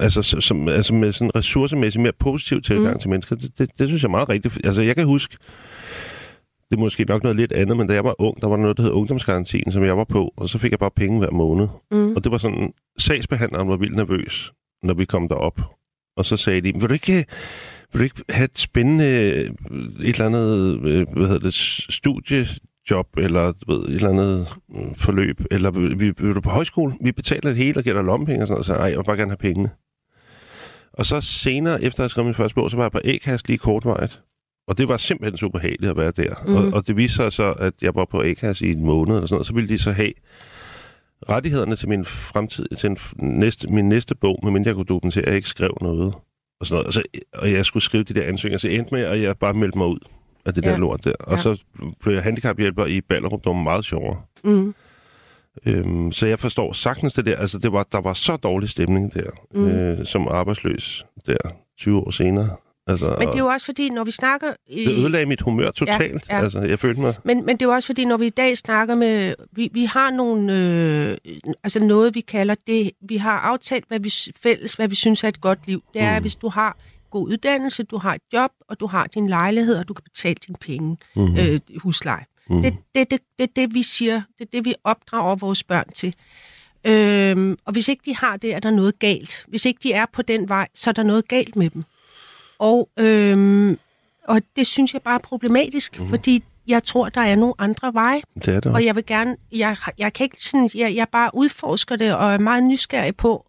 [0.00, 3.00] altså, som, altså med sådan en ressourcemæssigt mere positiv tilgang mm.
[3.00, 3.36] til mennesker.
[3.36, 4.60] Det, det, det synes jeg er meget rigtigt.
[4.64, 5.36] Altså, jeg kan huske,
[6.70, 8.76] det er måske nok noget lidt andet, men da jeg var ung, der var noget,
[8.76, 11.68] der hed ungdomsgarantien, som jeg var på, og så fik jeg bare penge hver måned.
[11.90, 12.14] Mm.
[12.14, 14.52] Og det var sådan, sagsbehandleren var vildt nervøs,
[14.82, 15.60] når vi kom derop.
[16.16, 17.24] Og så sagde de, vil du ikke
[17.92, 19.50] vil du ikke have et spændende, et
[20.00, 21.54] eller andet, øh, hvad hedder det,
[21.94, 26.94] studiejob, eller ved, et eller andet øh, forløb, eller vil, vil du på højskole?
[27.00, 29.04] Vi betaler det hele og giver dig lommepenge og sådan noget, så nej, jeg vil
[29.04, 29.70] bare gerne have pengene.
[30.92, 33.58] Og så senere, efter jeg skrev min første bog, så var jeg på A-kast lige
[33.58, 34.22] kortvejet.
[34.68, 36.34] Og det var simpelthen super behageligt at være der.
[36.46, 36.56] Mm.
[36.56, 39.26] Og, og det viste sig så, at jeg var på A-kast i en måned eller
[39.26, 40.12] sådan noget, så ville de så have
[41.28, 45.28] rettighederne til min fremtid, til en næste, min næste bog, medmindre jeg kunne dokumentere, at
[45.28, 46.14] jeg ikke skrev noget
[46.60, 46.86] og sådan noget.
[46.86, 47.02] Og, så,
[47.34, 49.86] og jeg skulle skrive de der ansøgninger, så endte med, at jeg bare meldte mig
[49.86, 49.98] ud
[50.46, 50.70] af det ja.
[50.70, 51.12] der lort der.
[51.20, 51.42] Og ja.
[51.42, 51.62] så
[52.00, 54.20] blev jeg handicaphjælper i Ballerup, det var meget sjovere.
[54.44, 54.74] Mm.
[55.66, 57.36] Øhm, så jeg forstår sagtens det der.
[57.36, 59.68] Altså, det var, der var så dårlig stemning der, mm.
[59.68, 61.36] øh, som arbejdsløs der
[61.78, 62.56] 20 år senere.
[62.88, 64.52] Altså, men det er jo også fordi, når vi snakker...
[64.68, 64.84] I...
[64.84, 66.28] Det ødelagde mit humør totalt.
[66.28, 66.42] Ja, ja.
[66.42, 67.14] Altså, jeg følte mig...
[67.24, 69.34] Men, men det er jo også fordi, når vi i dag snakker med...
[69.52, 70.52] Vi, vi har nogle...
[70.52, 71.16] Øh,
[71.62, 72.90] altså noget, vi kalder det...
[73.00, 75.82] Vi har aftalt hvad vi, fælles, hvad vi synes er et godt liv.
[75.94, 76.22] Det er, mm.
[76.22, 76.76] hvis du har
[77.10, 80.36] god uddannelse, du har et job, og du har din lejlighed, og du kan betale
[80.46, 81.36] dine penge, mm.
[81.36, 82.24] øh, husleje.
[82.50, 82.62] Mm.
[82.62, 84.22] Det er det, det, det, det, vi siger.
[84.38, 86.14] Det er det, vi opdrager vores børn til.
[86.84, 89.44] Øhm, og hvis ikke de har det, er der noget galt.
[89.48, 91.84] Hvis ikke de er på den vej, så er der noget galt med dem.
[92.58, 93.78] Og, øhm,
[94.24, 96.08] og det synes jeg bare er problematisk, mm.
[96.08, 98.22] fordi jeg tror, der er nogle andre veje.
[98.34, 98.74] Det er der.
[98.74, 102.32] Og jeg vil gerne, jeg, jeg kan ikke sådan, jeg, jeg bare udforsker det og
[102.32, 103.46] er meget nysgerrig på,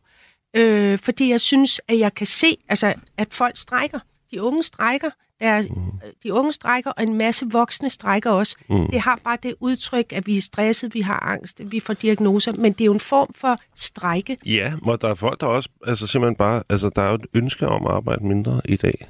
[0.54, 4.00] øh, fordi jeg synes, at jeg kan se, altså, at folk strækker.
[4.32, 5.10] De unge strækker.
[5.40, 6.10] Der er, mm.
[6.24, 8.56] De unge strækker, og en masse voksne strækker også.
[8.70, 8.88] Mm.
[8.88, 12.54] Det har bare det udtryk, at vi er stresset, vi har angst, vi får diagnoser,
[12.54, 14.38] men det er jo en form for strække.
[14.46, 17.26] Ja, og der er folk, der også, altså simpelthen bare, altså der er jo et
[17.34, 19.08] ønske om at arbejde mindre i dag.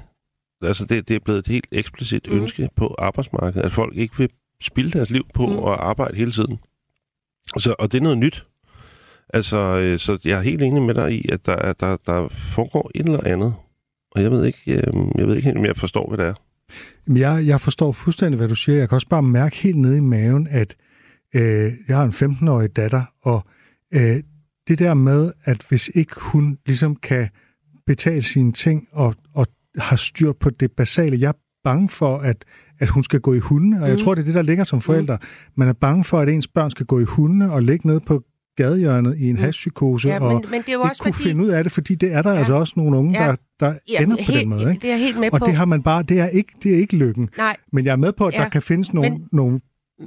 [0.62, 2.36] Altså det, det er blevet et helt eksplicit mm.
[2.36, 4.30] ønske på arbejdsmarkedet, at folk ikke vil
[4.62, 5.58] spilde deres liv på mm.
[5.58, 6.58] at arbejde hele tiden.
[7.58, 8.46] Så, og det er noget nyt.
[9.34, 12.90] Altså, øh, så jeg er helt enig med dig i, at der, der, der foregår
[12.94, 13.54] et eller andet
[14.18, 16.26] og jeg ved ikke, jeg, øhm, jeg ved ikke helt, om jeg forstår, hvad det
[16.26, 16.34] er.
[17.14, 18.78] Jeg, jeg forstår fuldstændig, hvad du siger.
[18.78, 20.76] Jeg kan også bare mærke helt nede i maven, at
[21.34, 23.46] øh, jeg har en 15-årig datter, og
[23.94, 24.22] øh,
[24.68, 27.28] det der med, at hvis ikke hun ligesom kan
[27.86, 29.46] betale sine ting og, og
[29.78, 32.44] har styr på det basale, jeg er bange for, at,
[32.78, 34.02] at hun skal gå i hunde, og jeg mm.
[34.04, 35.16] tror, det er det, der ligger som forældre.
[35.16, 35.26] Mm.
[35.56, 38.22] Man er bange for, at ens børn skal gå i hunde og ligge nede på
[38.58, 39.42] gadehjørnet i en mm.
[39.42, 41.28] hashpsykose, ja, men, og men det er jo også kunne fordi...
[41.28, 42.38] finde ud af det, fordi det er der ja.
[42.38, 43.26] altså også nogle unge, ja.
[43.26, 44.70] der, der ja, ender på helt, den måde.
[44.70, 44.82] Ikke?
[44.82, 45.46] Det er helt med og på.
[45.46, 47.28] det har man bare, det er ikke, det er ikke lykken.
[47.36, 47.56] Nej.
[47.72, 48.38] Men jeg er med på, at ja.
[48.38, 49.60] der kan findes nogle, men, nogle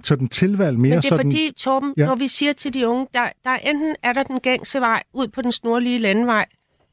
[0.04, 0.90] sådan tilvalg mere.
[0.90, 2.06] Men det er sådan, fordi, Torben, ja.
[2.06, 5.28] når vi siger til de unge, der, der enten er der den gængse vej ud
[5.28, 6.46] på den snorlige landvej,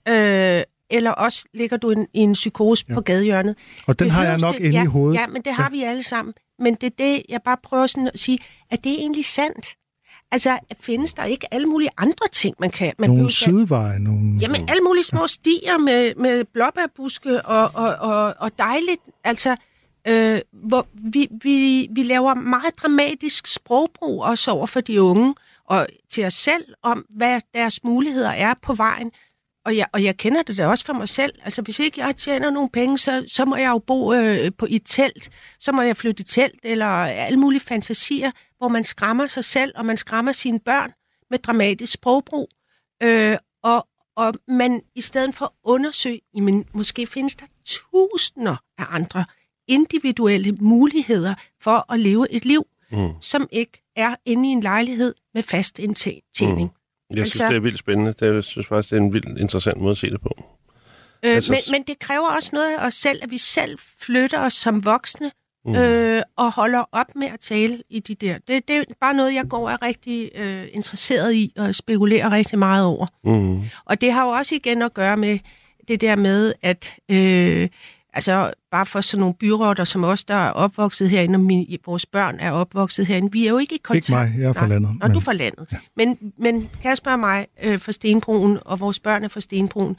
[0.08, 2.94] øh, eller også ligger du i en, i en psykose ja.
[2.94, 3.56] på gadehjørnet.
[3.86, 5.20] Og den det har jeg nok inde ja, i hovedet.
[5.20, 5.70] Ja, men det har ja.
[5.70, 6.34] vi alle sammen.
[6.58, 8.38] Men det er det, jeg bare prøver sådan at sige,
[8.70, 9.66] at det er egentlig sandt.
[10.32, 12.92] Altså, findes der ikke alle mulige andre ting, man kan...
[12.98, 14.38] Man nogle sideveje, nogle...
[14.40, 19.02] Jamen, alle mulige små stier med, med blåbærbuske og, og, og, og dejligt.
[19.24, 19.56] Altså,
[20.08, 25.86] øh, hvor vi, vi, vi laver meget dramatisk sprogbrug også over for de unge, og
[26.10, 29.12] til os selv om, hvad deres muligheder er på vejen.
[29.64, 31.32] Og jeg, og jeg kender det da også for mig selv.
[31.44, 34.66] Altså, hvis ikke jeg tjener nogle penge, så, så må jeg jo bo øh, på
[34.66, 35.30] i et telt.
[35.58, 39.72] Så må jeg flytte i telt, eller alle mulige fantasier, hvor man skræmmer sig selv,
[39.76, 40.92] og man skræmmer sine børn
[41.30, 42.48] med dramatisk sprogbrug.
[43.02, 48.84] Øh, og, og man i stedet for at undersøge, jamen, måske findes der tusinder af
[48.90, 49.24] andre
[49.68, 53.08] individuelle muligheder for at leve et liv, mm.
[53.20, 56.70] som ikke er inde i en lejlighed med fast indtjening.
[57.10, 57.16] Mm.
[57.16, 58.12] Jeg synes, altså, det er vildt spændende.
[58.12, 60.44] Det, jeg synes faktisk, det er en vildt interessant måde at se det på.
[61.24, 64.40] Øh, altså, men, men det kræver også noget af os selv, at vi selv flytter
[64.40, 65.32] os som voksne
[65.68, 65.76] mm.
[65.76, 68.38] øh, og holder op med at tale i de der.
[68.48, 72.58] Det, det er bare noget, jeg går er rigtig øh, interesseret i og spekulerer rigtig
[72.58, 73.06] meget over.
[73.24, 73.62] Mm.
[73.84, 75.38] Og det har jo også igen at gøre med
[75.88, 77.68] det der med, at øh,
[78.12, 82.06] altså bare for sådan nogle byråder som os, der er opvokset herinde, og min, vores
[82.06, 84.28] børn er opvokset herinde, vi er jo ikke i kontakt.
[84.28, 84.90] Ikke mig, jeg er fra landet.
[85.00, 85.12] Nå, men...
[85.12, 85.66] du er fra landet.
[85.72, 85.76] Ja.
[85.96, 89.96] Men, men Kasper og mig øh, fra Stenbroen, og vores børn er fra Stenbroen,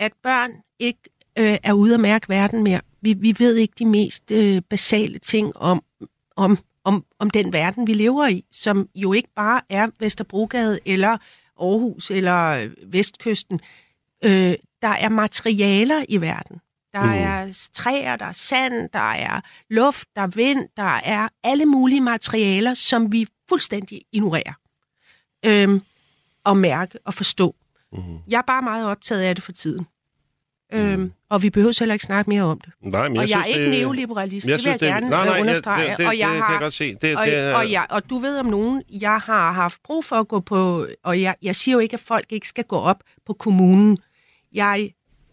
[0.00, 1.00] at børn ikke
[1.38, 2.80] øh, er ude at mærke verden mere.
[3.02, 5.82] Vi, vi ved ikke de mest øh, basale ting om,
[6.36, 11.18] om, om, om den verden, vi lever i, som jo ikke bare er Vesterbrogade eller
[11.60, 13.60] Aarhus eller Vestkysten.
[14.24, 16.60] Øh, der er materialer i verden.
[16.92, 17.12] Der mm.
[17.12, 22.00] er træer, der er sand, der er luft, der er vind, der er alle mulige
[22.00, 24.52] materialer, som vi fuldstændig ignorerer.
[25.44, 25.82] Øhm,
[26.44, 27.54] og mærke og forstå.
[27.92, 28.18] Mm.
[28.28, 29.86] Jeg er bare meget optaget af det for tiden.
[30.72, 31.12] Øhm, mm.
[31.28, 32.72] og vi behøver heller ikke snakke mere om det.
[32.80, 35.26] Nej, men jeg og jeg synes, er ikke neoliberalist, det vil jeg det, gerne nej,
[35.26, 35.90] nej, understrege.
[35.90, 36.94] Det, det, og jeg det, har, det kan jeg godt se.
[36.94, 40.16] Det, og, det og, jeg, og du ved om nogen, jeg har haft brug for
[40.16, 43.02] at gå på, og jeg, jeg siger jo ikke, at folk ikke skal gå op
[43.26, 43.98] på kommunen.
[44.54, 44.90] Jeg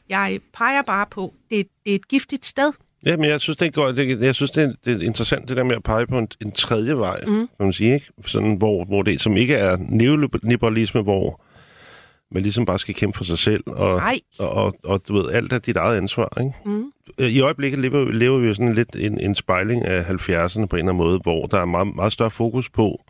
[0.10, 2.72] jeg peger bare på, det, det er et giftigt sted.
[3.06, 5.58] Ja, men jeg synes, det er, det, jeg synes, det er, det er interessant, det
[5.58, 7.34] der med at pege på en, en tredje vej, mm.
[7.34, 8.06] kan man sige, ikke?
[8.26, 11.42] Sådan, hvor, hvor det, som ikke er neoliberalisme, hvor
[12.32, 14.02] man ligesom bare skal kæmpe for sig selv, og,
[14.40, 16.54] og, og, og du ved, alt er dit eget ansvar, ikke?
[16.66, 16.92] Mm.
[17.20, 20.80] I øjeblikket lever, lever vi jo sådan lidt en, en spejling af 70'erne på en
[20.80, 23.02] eller anden måde, hvor der er meget, meget større fokus på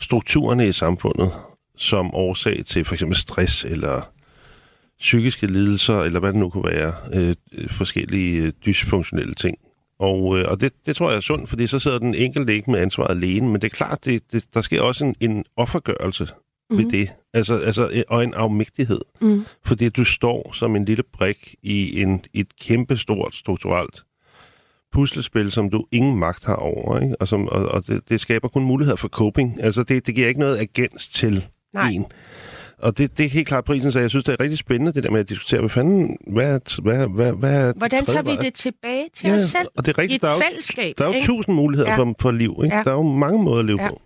[0.00, 1.32] strukturerne i samfundet
[1.76, 4.10] som årsag til for eksempel stress eller
[4.98, 7.36] psykiske lidelser, eller hvad det nu kunne være, øh,
[7.70, 9.58] forskellige øh, dysfunktionelle ting.
[9.98, 12.70] Og, øh, og det, det tror jeg er sundt, fordi så sidder den enkelte ikke
[12.70, 16.28] med ansvaret alene, men det er klart, det, det, der sker også en, en offergørelse
[16.70, 16.76] mm.
[16.76, 16.90] ved mhm.
[16.90, 19.44] det, altså, altså, øh, og en afmægtighed, mm.
[19.64, 24.04] fordi du står som en lille brik i en, et kæmpe stort strukturelt
[24.92, 27.16] puslespil, som du ingen magt har over, ikke?
[27.20, 29.62] Og, som, og, og det, det skaber kun muligheder for coping.
[29.62, 31.90] Altså, det, det giver ikke noget agens til Nej.
[31.90, 32.06] en.
[32.78, 35.02] Og det, det er helt klart prisen, så jeg synes, det er rigtig spændende, det
[35.02, 39.08] der med at diskutere, hvad fanden, hvad, hvad, hvad, hvad Hvordan tager vi det tilbage
[39.14, 40.94] til ja, os selv og det er rigtigt, i et der er jo, fællesskab?
[40.98, 41.26] Der er jo ikke?
[41.26, 41.96] tusind muligheder ja.
[41.96, 42.76] for, for liv, ikke?
[42.76, 42.82] Ja.
[42.82, 43.88] Der er jo mange måder at leve ja.
[43.88, 44.00] på.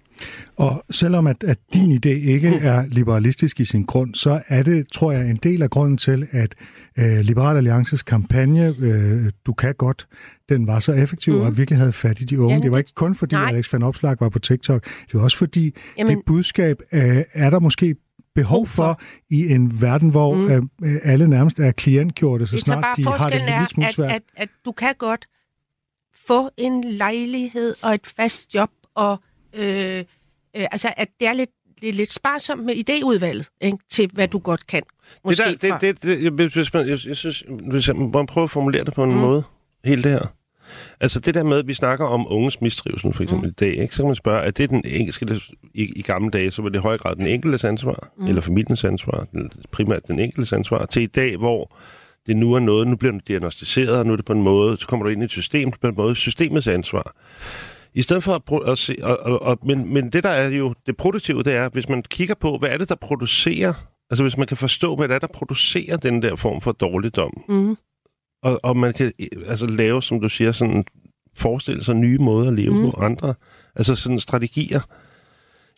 [0.57, 4.89] Og selvom at, at din idé ikke er liberalistisk i sin grund, så er det,
[4.93, 6.55] tror jeg, en del af grunden til, at
[6.99, 10.07] øh, Liberal Alliances kampagne, øh, Du kan godt,
[10.49, 11.41] den var så effektiv mm.
[11.41, 12.53] og virkelig havde fat i de unge.
[12.53, 13.49] Jamen, det var ikke kun fordi, nej.
[13.49, 14.85] Alex van Opslag var på TikTok.
[14.85, 17.97] Det var også fordi, Jamen, det budskab øh, er der måske
[18.35, 19.01] behov for
[19.31, 20.71] i en verden, hvor mm.
[20.83, 24.11] øh, alle nærmest er klientgjorte, så snart de har det lidt smule svært.
[24.11, 25.29] At, at, at du kan godt
[26.27, 29.99] få en lejlighed og et fast job, og øh,
[30.57, 34.29] øh, altså, at det er lidt det er lidt sparsomt med idéudvalget, ikke, til hvad
[34.29, 34.83] du godt kan.
[35.25, 38.51] Måske det der, det, det, det, hvis man, jeg, jeg synes, hvis man prøver at
[38.51, 39.17] formulere det på en mm.
[39.17, 39.43] måde,
[39.85, 40.27] helt det her.
[41.01, 43.51] Altså det der med, at vi snakker om unges mistrivsel for eksempel mm.
[43.51, 43.95] i dag, ikke?
[43.95, 45.41] så kan man spørge, er det den enkelte,
[45.75, 48.27] i, i gamle dage, så var det i høj grad den enkeltes ansvar, mm.
[48.27, 49.27] eller familiens ansvar,
[49.71, 51.77] primært den enkeltes ansvar, til i dag, hvor
[52.27, 54.77] det nu er noget, nu bliver det diagnostiseret, og nu er det på en måde,
[54.79, 57.15] så kommer du ind i et system, på en måde systemets ansvar.
[57.99, 60.75] I stedet for at, at se, og, og, og, men, men det der er jo
[60.87, 63.73] det produktive, det er, hvis man kigger på, hvad er det, der producerer,
[64.11, 67.45] altså hvis man kan forstå, hvad det er, der producerer den der form for dårligdom,
[67.49, 67.77] mm
[68.43, 69.13] og, og man kan
[69.47, 70.85] altså lave, som du siger, sådan
[71.37, 72.91] forestille sig nye måder at leve mm.
[72.91, 73.35] på andre.
[73.75, 74.81] Altså sådan strategier.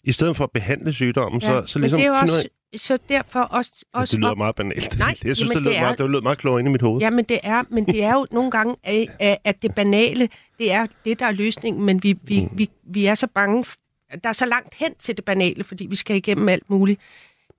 [0.05, 1.99] I stedet for at behandle sygdommen, ja, så, så ligesom...
[1.99, 3.85] Men det er jo også, så derfor også...
[3.93, 4.37] også ja, det lyder op...
[4.37, 4.99] meget banalt.
[4.99, 5.81] Nej, jeg synes, det, lød er...
[5.81, 7.01] meget, det lød meget klogere inde i mit hoved.
[7.01, 8.77] Ja, men det er, men det er jo nogle gange,
[9.45, 10.29] at det banale,
[10.59, 12.59] det er det, der er løsningen, men vi, vi, mm.
[12.59, 13.65] vi, vi er så bange,
[14.25, 17.01] der er så langt hen til det banale, fordi vi skal igennem alt muligt.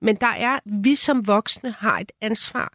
[0.00, 2.72] Men der er, vi som voksne har et ansvar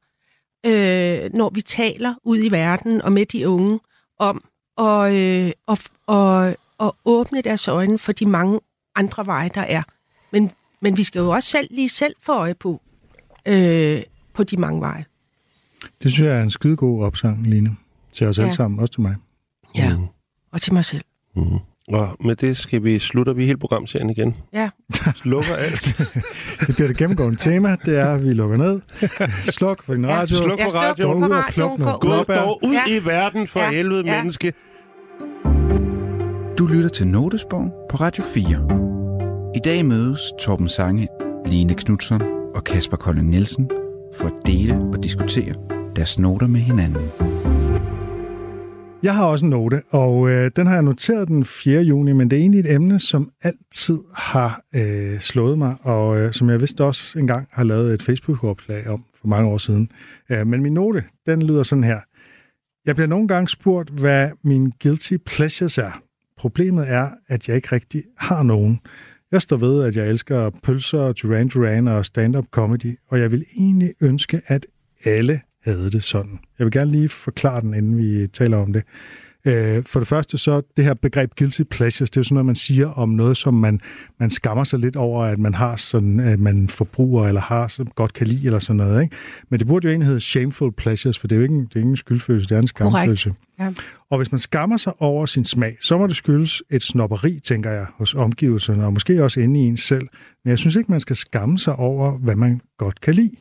[0.65, 3.79] øh, når vi taler ud i verden og med de unge
[4.19, 4.43] om
[4.77, 8.59] at, øh, og, og, og åbne deres øjne for de mange
[8.95, 9.83] andre veje, der er.
[10.31, 12.81] Men, men vi skal jo også selv lige selv få øje på,
[13.45, 14.01] øh,
[14.33, 15.05] på de mange veje.
[16.03, 17.75] Det synes jeg er en skidegod opsang, Line.
[18.11, 18.43] Til os ja.
[18.43, 19.15] alle sammen, også til mig.
[19.75, 20.05] Ja, mm.
[20.51, 21.03] og til mig selv.
[21.35, 21.43] Mm.
[21.87, 24.35] Og med det skal vi slutter vi hele programserien igen.
[24.53, 24.69] Ja.
[25.23, 25.95] Lukker alt.
[26.67, 28.81] Det bliver det gennemgående tema, det er, at vi lukker ned.
[29.57, 30.35] Sluk for din Ja, radio.
[30.35, 31.21] sluk Ja, sluk radioen.
[31.21, 32.93] Gå ud og pluk noget gå dog ud Ja.
[32.95, 33.69] i verden for Ja.
[33.71, 34.17] helvede, Ja.
[34.17, 34.53] menneske.
[36.57, 38.96] Du lytter til Notesbogen på Radio 4.
[39.57, 41.07] I dag mødes Torben Sange,
[41.45, 42.21] Line Knudsen
[42.55, 43.69] og Kasper Kolding Nielsen
[44.15, 45.53] for at dele og diskutere
[45.95, 47.01] deres noter med hinanden.
[49.03, 51.81] Jeg har også en note, og øh, den har jeg noteret den 4.
[51.81, 56.33] juni, men det er egentlig et emne, som altid har øh, slået mig, og øh,
[56.33, 59.91] som jeg vidste også engang har lavet et Facebook-opslag om for mange år siden.
[60.29, 61.99] Øh, men min note, den lyder sådan her.
[62.85, 66.01] Jeg bliver nogle gange spurgt, hvad min guilty pleasures er.
[66.37, 68.79] Problemet er, at jeg ikke rigtig har nogen.
[69.31, 73.45] Jeg står ved, at jeg elsker pølser, Duran Duran og stand-up comedy, og jeg vil
[73.57, 74.65] egentlig ønske, at
[75.03, 76.39] alle havde det sådan.
[76.59, 78.83] Jeg vil gerne lige forklare den, inden vi taler om det.
[79.47, 82.45] Øh, For det første så, det her begreb guilty pleasures, det er jo sådan noget,
[82.45, 83.79] man siger om noget, som man,
[84.19, 87.87] man skammer sig lidt over, at man har sådan, at man forbruger eller har, som
[87.87, 89.03] godt kan lide eller sådan noget.
[89.03, 89.15] Ikke?
[89.49, 91.77] Men det burde jo egentlig hedde shameful pleasures, for det er jo ikke, det er
[91.77, 93.33] ikke en skyldfølelse, det er en skamfølelse.
[93.59, 93.71] Ja.
[94.11, 97.71] Og hvis man skammer sig over sin smag, så må det skyldes et snopperi, tænker
[97.71, 100.07] jeg, hos omgivelserne, og måske også inde i en selv.
[100.43, 103.35] Men jeg synes ikke, man skal skamme sig over, hvad man godt kan lide.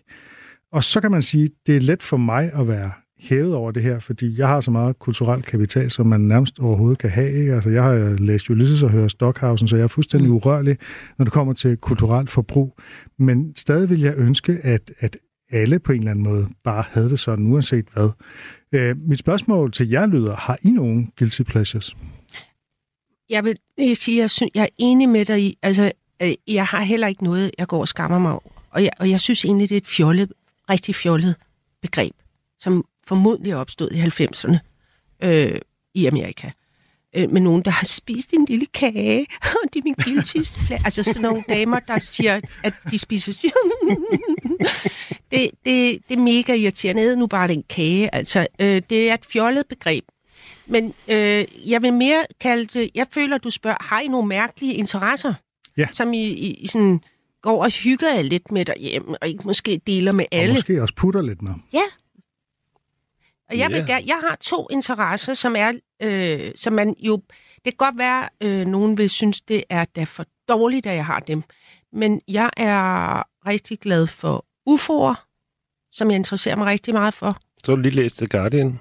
[0.72, 3.82] Og så kan man sige, det er let for mig at være hævet over det
[3.82, 7.32] her, fordi jeg har så meget kulturel kapital, som man nærmest overhovedet kan have.
[7.32, 7.54] Ikke?
[7.54, 10.76] Altså, jeg har læst Ulysses og hørt Stockhausen, så jeg er fuldstændig urørlig,
[11.18, 12.78] når det kommer til kulturelt forbrug.
[13.18, 15.16] Men stadig vil jeg ønske, at, at
[15.50, 18.10] alle på en eller anden måde bare havde det sådan, uanset hvad.
[18.72, 21.96] Øh, mit spørgsmål til jer lyder, har I nogen guilty pleasures?
[23.30, 23.56] Jeg vil
[23.94, 27.24] sige, jeg, synes, jeg er enig med dig i, altså, øh, jeg har heller ikke
[27.24, 28.62] noget, jeg går og skammer mig over.
[28.70, 30.32] Og jeg, og jeg synes egentlig, det er et fjollet,
[30.70, 31.36] rigtig fjollet
[31.82, 32.12] begreb,
[32.58, 34.56] som formodentlig opstået i 90'erne
[35.22, 35.58] øh,
[35.94, 36.50] i Amerika.
[37.16, 39.26] Øh, med nogen, der har spist en lille kage,
[39.62, 40.36] og det er min guilty.
[40.84, 43.32] Altså sådan nogle damer, der siger, at de spiser...
[45.30, 47.02] det, det, det er mega irriterende.
[47.02, 48.14] Æd nu bare den kage.
[48.14, 50.04] Altså, øh, det er et fjollet begreb.
[50.66, 52.90] Men øh, jeg vil mere kalde det...
[52.94, 55.34] Jeg føler, du spørger, har I nogle mærkelige interesser?
[55.76, 55.86] Ja.
[55.92, 57.00] Som I, I, I sådan
[57.42, 60.54] går og hygger jer lidt med derhjemme, og ikke måske deler med Og alle.
[60.54, 61.52] måske også putter lidt med.
[61.72, 61.82] Ja.
[63.50, 63.84] Og jeg, vil Ja.
[63.86, 67.16] gerne, jeg har to interesser, som er, øh, som man jo...
[67.54, 71.06] Det kan godt være, øh, nogen vil synes, det er da for dårligt, at jeg
[71.06, 71.42] har dem.
[71.92, 75.14] Men jeg er rigtig glad for UFO'er,
[75.92, 77.36] som jeg interesserer mig rigtig meget for.
[77.64, 78.78] Så har du lige læst The Guardian.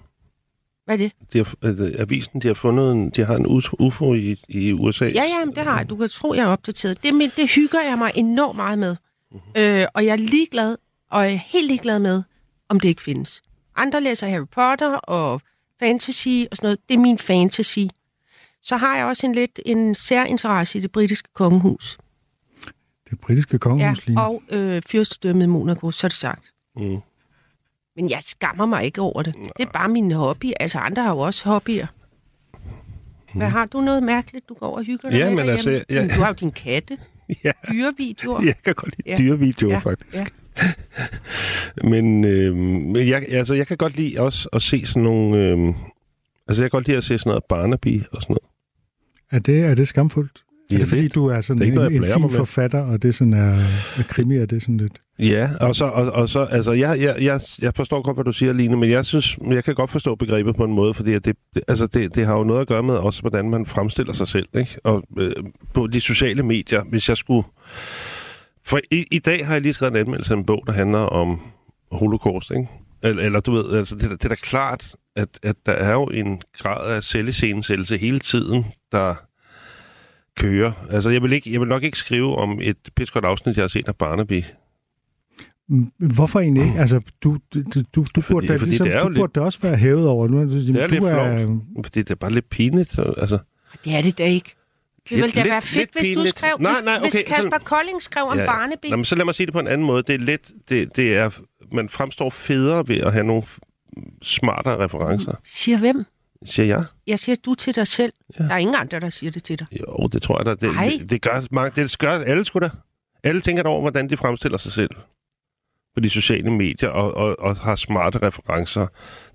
[0.85, 1.11] Hvad er det?
[1.33, 3.45] De har, øh, avisen, de har fundet en, de har en
[3.79, 5.05] UFO i, i USA.
[5.05, 5.89] Ja, ja, det har jeg.
[5.89, 7.03] Du kan tro, jeg er opdateret.
[7.03, 8.95] Det, men det hygger jeg mig enormt meget med.
[9.57, 10.77] Øh, og jeg er ligeglad,
[11.11, 12.23] og jeg er helt ligeglad med,
[12.69, 13.41] om det ikke findes.
[13.75, 15.41] Andre læser Harry Potter og
[15.79, 16.79] fantasy og sådan noget.
[16.89, 17.79] Det er min fantasy.
[18.61, 21.97] Så har jeg også en lidt en særinteresse i det britiske kongehus.
[23.09, 24.19] Det britiske Ja, kongehus lige.
[24.21, 26.51] og øh, fyrstedømmet Monaco, så er det sagt.
[26.75, 26.97] Mm.
[27.95, 29.35] Men jeg skammer mig ikke over det.
[29.57, 30.51] Det er bare min hobby.
[30.59, 31.87] Altså, andre har jo også hobbyer.
[33.33, 35.69] Hvad har du noget mærkeligt, du går over og hygger dig Ja, med men altså,
[35.71, 36.97] jeg- Men Du har jo din katte,
[37.43, 38.41] Ja, dyrevideoer.
[38.45, 39.17] jeg kan godt lide Ja.
[39.17, 40.15] dyrevideoer, Ja, faktisk.
[40.17, 40.25] ja.
[41.91, 45.37] Men, øh, jeg, altså, jeg kan godt lide også at se sådan nogle...
[45.37, 45.73] Øh,
[46.47, 48.51] altså, jeg kan godt lide at se sådan noget Barnaby og sådan noget.
[49.31, 50.45] Er det, er det skamfuldt?
[50.71, 51.15] Ja, er det fordi, lidt.
[51.15, 53.53] du er sådan Det er en, noget, en fin forfatter, og det sådan er,
[53.97, 54.93] er krimi, er det sådan lidt...
[55.19, 58.31] Ja, og så, og, og så altså, jeg, jeg, jeg, jeg forstår godt, hvad du
[58.31, 61.35] siger, Line, men jeg synes, jeg kan godt forstå begrebet på en måde, fordi det,
[61.67, 64.47] altså det, det har jo noget at gøre med også, hvordan man fremstiller sig selv,
[64.53, 64.77] ikke?
[64.83, 65.31] Og øh,
[65.73, 67.43] på de sociale medier, hvis jeg skulle...
[68.65, 70.99] For i, i dag har jeg lige skrevet en anmeldelse af en bog, der handler
[70.99, 71.39] om
[71.91, 72.67] holocaust, ikke?
[73.03, 75.71] Eller, eller du ved, altså det, er da- det er da klart, at, at der
[75.71, 79.15] er jo en grad af selviscenesættelse hele tiden, der
[80.37, 80.71] kører.
[80.89, 83.67] Altså, jeg vil, ikke, jeg vil nok ikke skrive om et pitchgodt afsnit, jeg har
[83.67, 84.43] set af Barnaby.
[85.69, 86.79] Mm, Hvorfor egentlig ikke?
[86.79, 89.31] Altså, du, du, du, du Fordi- burde, da, fordi ligesom, det er du lidt- burde
[89.35, 90.27] da også være hævet over.
[90.27, 92.95] Nu, Det er du lidt er, Fordi det er bare lidt pinligt.
[93.17, 93.37] Altså,
[93.85, 94.55] Det er det da ikke.
[95.09, 96.55] Det ville da lidt- være fedt, lidt hvis du skrev...
[96.59, 98.45] Nej, hvis, nej, hvis okay, Kasper sådan- Kolding skrev om ja.
[98.45, 98.85] Barnaby.
[98.89, 100.03] Nå, men så lad mig sige det på en anden måde.
[100.03, 101.29] Det er lidt, det, det er,
[101.71, 103.43] man fremstår federe ved at have nogle
[104.21, 106.05] smartere referencer, Siger hvem?
[106.45, 106.83] siger jeg.
[107.07, 108.13] Jeg siger du til dig selv.
[108.39, 108.43] Ja.
[108.43, 109.67] Der er ingen andre, der siger det til dig.
[109.79, 110.67] Jo, det tror jeg da.
[110.67, 110.97] Det, Ej.
[110.99, 112.69] det, det, gør, mange, det gør alle sgu da.
[113.23, 114.89] Alle tænker over, hvordan de fremstiller sig selv
[115.93, 118.87] på de sociale medier og, og, og har smarte referencer.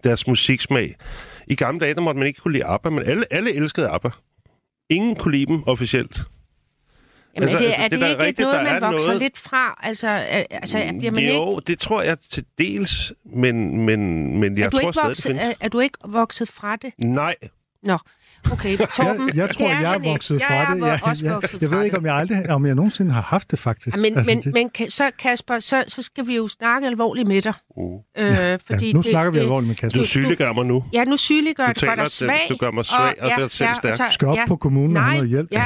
[0.04, 0.94] Deres musiksmag.
[1.46, 4.10] I gamle dage, der måtte man ikke kunne lide ABBA, men alle, alle elskede ABBA.
[4.90, 6.16] Ingen kunne lide dem officielt.
[7.36, 9.06] Jamen, Altså, altså, det, altså, er det det, er ikke rigtigt, noget, man er vokser
[9.06, 9.78] noget- lidt fra?
[9.82, 11.66] Altså, altså bliver man jo, ikke...
[11.66, 14.00] det tror jeg til dels, men, men,
[14.40, 15.42] men jeg er, tror ikke stadig, det vokset, findes.
[15.44, 16.92] er, er du ikke vokset fra det?
[16.98, 17.34] Nej,
[17.82, 17.98] Nå,
[18.52, 20.08] Okay, Torben, Jeg, jeg tror, det er jeg er ikke.
[20.08, 20.86] vokset jeg fra er det.
[20.86, 21.98] Jeg, også jeg, vokset jeg ved ikke, det.
[21.98, 23.96] om jeg aldrig, om jeg nogensinde har haft det, faktisk.
[23.96, 27.42] Men, Altså, men, det- men så Kasper, så, så skal vi jo snakke alvorligt med
[27.42, 27.52] dig.
[27.76, 28.22] Mm.
[28.24, 30.00] Øh, fordi ja, nu det, snakker vi det, alvorligt med Kasper.
[30.00, 30.84] Du sygeliggør mig nu.
[30.92, 32.38] Ja, nu sygeliggør Du det, taler dig svag.
[32.48, 33.98] du gør mig svag, og det er selv stærkt.
[33.98, 35.48] Du skal op på kommunen og have nej, noget hjælp.
[35.52, 35.64] Ja,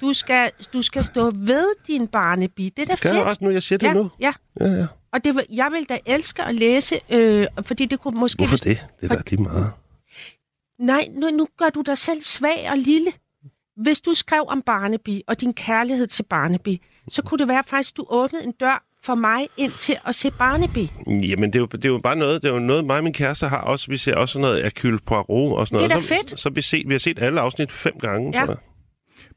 [0.00, 2.72] du skal, du skal stå ved din barnebi.
[2.76, 3.24] Det er da jeg fedt.
[3.24, 4.10] også nu, jeg siger det ja, nu.
[4.20, 4.32] ja.
[4.60, 4.86] Ja, ja.
[5.12, 8.38] Og det, jeg vil da elske at læse, øh, fordi det kunne måske...
[8.38, 8.86] Hvorfor det?
[9.00, 9.70] Det er da lige meget.
[10.78, 13.12] Nej, nu, nu gør du dig selv svag og lille.
[13.76, 16.76] Hvis du skrev om Barnaby og din kærlighed til Barnaby,
[17.10, 20.30] så kunne det være faktisk, du åbnede en dør for mig ind til at se
[20.30, 20.86] Barnaby.
[21.06, 23.04] Jamen, det er, jo, det er jo bare noget, det er jo noget, mig og
[23.04, 23.86] min kæreste har også.
[23.88, 25.90] Vi ser også sådan noget Hercule Poirot og sådan noget.
[25.90, 26.40] Det er da så, fedt.
[26.40, 28.44] Så, vi, set, vi har set alle afsnit fem gange, Ja.
[28.44, 28.58] tror jeg.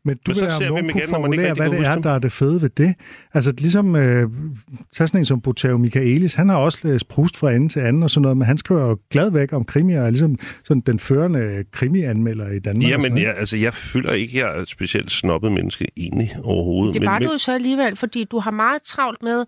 [0.06, 1.49] Men du Men så vil ser vi nogen dem kunne igen, når man ikke formulere,
[1.49, 2.03] rigtig hvad det er, dem.
[2.03, 2.95] der er det fede ved det.
[3.34, 4.30] Altså ligesom, øh,
[4.97, 8.03] tag sådan en som Boteo Michaelis, han har også læst Proust fra ende til anden
[8.03, 10.84] og sådan noget, men han skriver jo glad væk om krimier, og er ligesom sådan
[10.86, 12.84] den førende krimianmelder i Danmark.
[12.84, 16.32] og Jamen, sådan, ja, altså, jeg føler ikke, jeg er et specielt snobbet menneske egentlig
[16.43, 16.93] overhovedet.
[16.93, 19.45] Det men, var men, du jo så alligevel, fordi du har meget travlt med...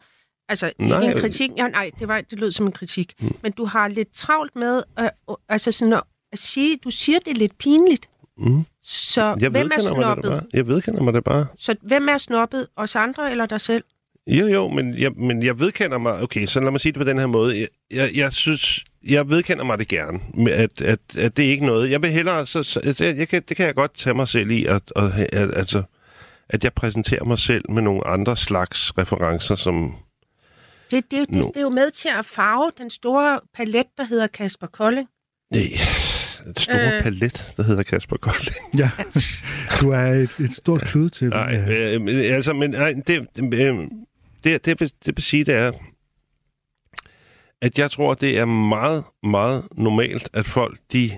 [0.50, 1.20] Altså, Nej, en øh.
[1.20, 1.52] kritik.
[1.58, 3.14] Ja, nej, det, var, det lød som en kritik.
[3.22, 3.36] Mm.
[3.44, 5.08] Men du har lidt travlt med øh,
[5.50, 6.78] altså sådan at, at sige...
[6.84, 8.10] Du siger, det lidt pinligt.
[8.38, 8.64] Mm.
[8.88, 10.46] Så jeg hvem er vedkender mig det snobbet?
[10.54, 11.48] Jeg vedkender mig det bare.
[11.58, 12.68] Så hvem er snobbet?
[12.76, 13.84] Os andre eller dig selv?
[14.28, 16.22] Jo, jo, men jeg, men jeg vedkender mig...
[16.22, 17.60] Okay, så lad mig sige det på den her måde.
[17.60, 18.86] Jeg, jeg, jeg synes...
[19.04, 20.20] Jeg vedkender mig det gerne,
[20.50, 21.92] at, at, at det er ikke noget.
[21.92, 22.48] Jeg vil hellere...
[22.48, 24.82] Så, så, altså, jeg, jeg kan, det kan jeg godt tage mig selv i, at,
[24.96, 25.84] at, at, altså,
[26.50, 29.96] at jeg præsenterer mig selv med nogle andre slags referencer, som...
[30.92, 34.04] Det, det, det, det, det er jo med til at farve den store palet, der
[34.04, 35.10] hedder Kasper Kolding.
[35.54, 35.62] Det,
[36.50, 36.96] et store Øh.
[36.98, 37.02] øh.
[37.04, 38.56] palet, der hedder Kasper Kolding.
[38.78, 38.90] Ja,
[39.82, 43.78] du er et, et stort klud til Nej, øh, men, altså, men nej, det, øh,
[44.44, 45.72] det, det, det, det vil sige, det er,
[47.62, 51.12] at jeg tror, det er meget, meget normalt, at folk, de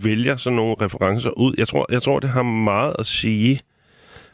[0.00, 1.54] vælger sådan nogle referencer ud.
[1.58, 3.60] Jeg tror, jeg tror det har meget at sige,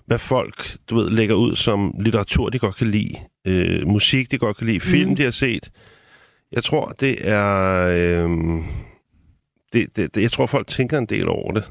[0.07, 3.15] hvad folk, du ved, lægger ud som litteratur, de godt kan lide,
[3.47, 5.17] øh, musik, de godt kan lide, film, Mhm.
[5.17, 5.71] de har set.
[6.53, 7.87] Jeg tror, det er...
[7.97, 8.31] Øh,
[9.73, 11.65] det, det, det, jeg tror, folk tænker en del over det.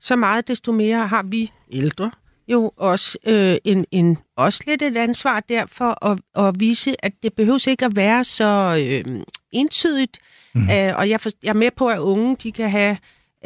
[0.00, 2.10] Så meget desto mere har vi ældre
[2.50, 7.34] jo også, øh, en, en, også lidt et ansvar derfor at, at vise, at det
[7.34, 10.18] behøves ikke at være så øh, entydigt.
[10.54, 10.70] Mm.
[10.70, 12.96] Øh, og jeg, for, jeg er med på, at unge de kan have...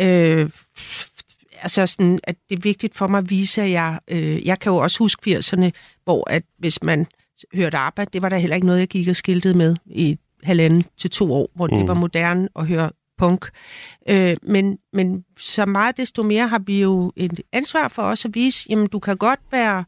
[0.00, 0.50] Øh,
[1.62, 3.98] altså sådan, at det er vigtigt for mig at vise, at jeg...
[4.08, 5.70] Øh, jeg kan jo også huske 80'erne,
[6.04, 7.06] hvor at hvis man
[7.54, 10.82] hørte ABBA, det var der heller ikke noget, jeg gik og skiltede med i halvanden
[10.96, 11.78] til to år, hvor mm.
[11.78, 13.50] det var moderne at høre punk.
[14.08, 18.34] Øh, men, men så meget desto mere har vi jo et ansvar for os at
[18.34, 19.84] vise, jamen du kan godt være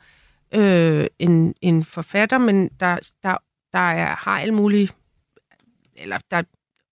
[0.55, 3.37] øh, en, en forfatter, men der, der,
[3.73, 4.89] der er, har alle mulige...
[5.97, 6.43] Eller der,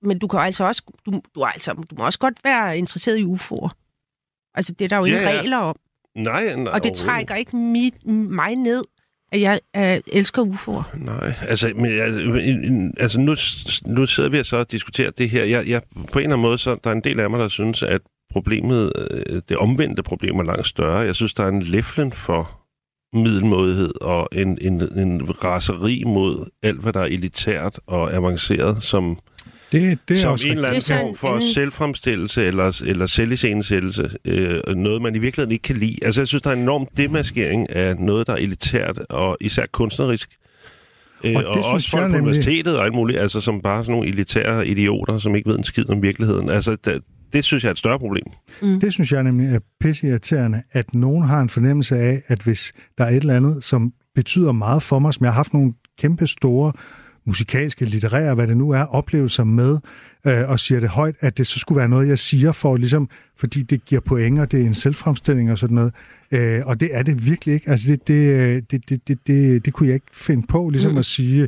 [0.03, 3.24] men du kan altså også, du, du, altså, du må også godt være interesseret i
[3.24, 3.68] UFO'er.
[4.55, 5.39] Altså det er der jo ingen Ja, ja.
[5.41, 5.76] regler om.
[6.14, 8.85] Nej, nej Og det trækker ikke mit, mig ned,
[9.35, 11.05] at jeg øh, elsker UFO'er.
[11.05, 13.37] Nej, altså, men, altså, nu,
[13.87, 15.45] nu sidder vi så og diskuterer det her.
[15.45, 17.49] Jeg, jeg, på en eller anden måde, så der er en del af mig, der
[17.49, 18.01] synes, at
[18.32, 20.99] problemet, øh, det omvendte problem er langt større.
[20.99, 22.61] Jeg synes, der er en læflen for
[23.12, 29.18] middelmådighed og en, en, en raseri mod alt, hvad der er elitært og avanceret, som,
[29.81, 33.07] det, det er som også en eller er anden form for en- selvfremstillelse eller, eller
[33.07, 34.11] selviscenesættelse.
[34.25, 35.97] Øh, noget, man i virkeligheden ikke kan lide.
[36.03, 39.64] Altså, jeg synes, der er en enorm demaskering af noget, der er elitært og især
[39.72, 40.31] kunstnerisk.
[41.25, 43.61] Øh, Og og, det og også folk på nemlig- universitetet og alt muligt, altså som
[43.61, 46.49] bare sådan nogle elitære idioter, som ikke ved en skid om virkeligheden.
[46.51, 47.01] Altså, det,
[47.33, 48.25] det synes jeg er et større problem.
[48.81, 53.05] Det synes jeg nemlig er pisseirriterende, at nogen har en fornemmelse af, at hvis der
[53.05, 56.27] er et eller andet, som betyder meget for mig, som jeg har haft nogle kæmpe
[56.27, 56.72] store
[57.27, 59.79] musikalske, litterære, hvad det nu er, oplevelser med,
[60.27, 63.09] øh, og siger det højt, at det så skulle være noget, jeg siger, for ligesom,
[63.37, 65.93] fordi det giver point, og det er en selvfremstilling og sådan noget.
[66.31, 67.70] Øh, og det er det virkelig ikke.
[67.70, 70.93] Altså, det, det, øh, det, det, det, det, det kunne jeg ikke finde på, ligesom
[70.93, 70.99] mm.
[70.99, 71.43] at sige,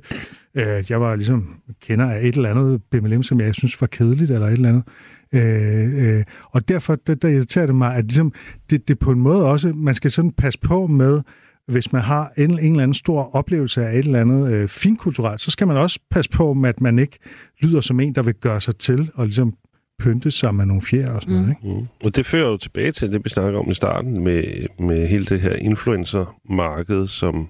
[0.55, 3.87] øh, at jeg var ligesom kender af et eller andet BMLM, som jeg synes var
[3.87, 4.85] kedeligt, eller et eller andet.
[5.33, 8.33] Øh, øh, og derfor der, der irriterer det mig, at ligesom,
[8.71, 11.21] det, det på en måde også, man skal sådan passe på med,
[11.69, 15.41] hvis man har en, en eller anden stor oplevelse af et eller andet øh, finkulturelt,
[15.41, 17.19] så skal man også passe på med, at man ikke
[17.61, 19.55] lyder som en, der vil gøre sig til og ligesom
[19.99, 21.49] pynte sig med nogle fjer og sådan noget.
[21.49, 21.79] Ikke?
[21.79, 21.87] Mm.
[22.05, 24.45] Og det fører jo tilbage til det, vi snakker om i starten, med,
[24.79, 27.49] med hele det her influencer-marked, som...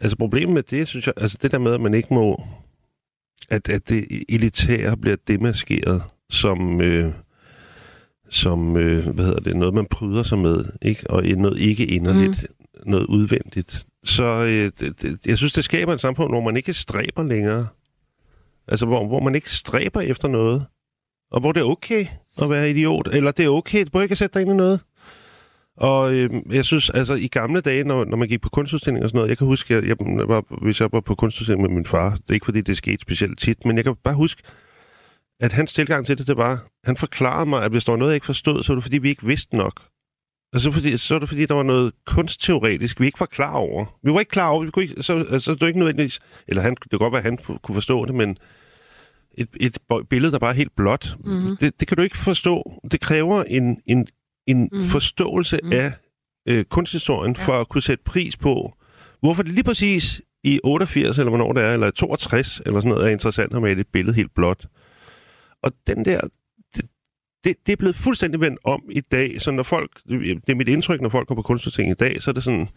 [0.00, 2.42] Altså problemet med det, synes jeg, altså det der med, at man ikke må...
[3.50, 6.80] At, at det elitære bliver demaskeret som...
[6.80, 7.12] Øh,
[8.30, 11.10] som, øh, hvad hedder det, noget man pryder sig med, ikke?
[11.10, 13.86] Og noget ikke inderligt, mm noget udvendigt.
[14.04, 17.66] Så øh, det, det, jeg synes, det skaber et samfund, hvor man ikke stræber længere.
[18.68, 20.66] Altså, hvor, hvor man ikke stræber efter noget.
[21.30, 22.06] og hvor det er okay
[22.42, 24.80] at være idiot, eller det er okay, du ikke ikke sætte dig ind i noget.
[25.76, 29.10] Og øh, jeg synes, altså i gamle dage, når, når man gik på kunstudstilling og
[29.10, 29.96] sådan noget, jeg kan huske, jeg, jeg
[30.28, 33.02] var, hvis jeg var på kunstudstilling med min far, det er ikke fordi, det skete
[33.02, 34.42] specielt tit, men jeg kan bare huske,
[35.40, 38.10] at hans tilgang til det, det var, han forklarede mig, at hvis der var noget,
[38.10, 39.80] jeg ikke forstod, så var det fordi, vi ikke vidste nok.
[40.56, 43.84] Altså, fordi, så var det fordi, der var noget kunstteoretisk, vi ikke var klar over.
[44.02, 46.62] Vi var ikke klar over, vi kunne ikke, så, altså, det var ikke nødvendigvis, eller
[46.62, 48.38] han, det kan godt være, at han kunne forstå det, men
[49.34, 49.78] et, et
[50.10, 51.56] billede, der bare er helt blåt, mm-hmm.
[51.56, 52.80] det, det kan du ikke forstå.
[52.90, 54.06] Det kræver en, en,
[54.46, 54.84] en mm.
[54.84, 55.72] forståelse mm.
[55.72, 55.92] af
[56.48, 57.44] øh, kunsthistorien ja.
[57.44, 58.74] for at kunne sætte pris på,
[59.20, 63.06] hvorfor det lige præcis i 88, eller hvornår det er, eller 62, eller sådan noget,
[63.06, 64.66] er interessant at male et billede helt blåt.
[65.62, 66.20] Og den der,
[67.46, 70.68] det, det, er blevet fuldstændig vendt om i dag, så når folk, det er mit
[70.68, 72.68] indtryk, når folk kommer på kunstudstilling i dag, så er det sådan,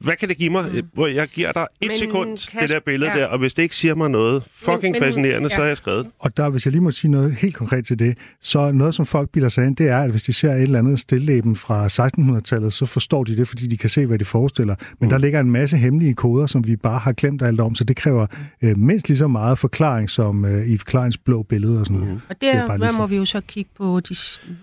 [0.00, 0.64] hvad kan det give mig?
[0.72, 0.88] Mm.
[0.92, 3.18] Hvor jeg giver dig et men, sekund, Kasper, det der billede ja.
[3.18, 5.56] der, og hvis det ikke siger mig noget fucking men, men, fascinerende, ja.
[5.56, 6.06] så er jeg skrevet.
[6.18, 9.06] Og der, hvis jeg lige må sige noget helt konkret til det, så noget, som
[9.06, 11.86] folk bilder sig ind, det er, at hvis de ser et eller andet stilleben fra
[11.86, 14.74] 1600-tallet, så forstår de det, fordi de kan se, hvad de forestiller.
[15.00, 15.10] Men mm.
[15.10, 17.96] der ligger en masse hemmelige koder, som vi bare har glemt alt om, så det
[17.96, 18.26] kræver
[18.62, 22.14] øh, mindst lige så meget forklaring, som øh, i Clarins blå billede og sådan noget.
[22.14, 22.20] Mm.
[22.28, 24.14] Og der, der må vi jo så kigge på de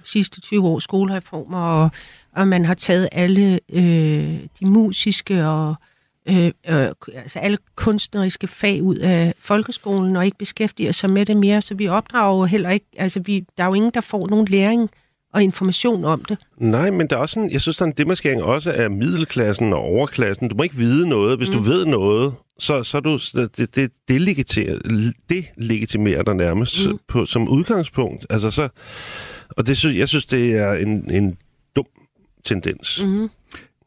[0.04, 1.90] sidste 20 års skolereformer og
[2.36, 5.76] og man har taget alle øh, de musiske og
[6.30, 11.38] øh, øh, altså alle kunstneriske fag ud af folkeskolen og ikke beskæftiger sig med det
[11.38, 14.28] mere, så vi opdrager jo heller ikke, altså vi, der er jo ingen, der får
[14.28, 14.90] nogen læring
[15.34, 16.38] og information om det.
[16.58, 19.74] Nej, men der er også sådan, jeg synes, der er en demaskering også af middelklassen
[19.74, 20.50] og overklassen.
[20.50, 21.38] Du må ikke vide noget.
[21.38, 21.56] Hvis mm.
[21.56, 23.92] du ved noget, så, så er du, det, det, det,
[25.30, 27.00] det legitimerer dig nærmest mm.
[27.08, 28.26] på, som udgangspunkt.
[28.30, 28.70] Altså så,
[29.50, 31.38] og det synes, jeg synes, det er en, en
[32.46, 33.04] tendens.
[33.04, 33.30] Mm-hmm.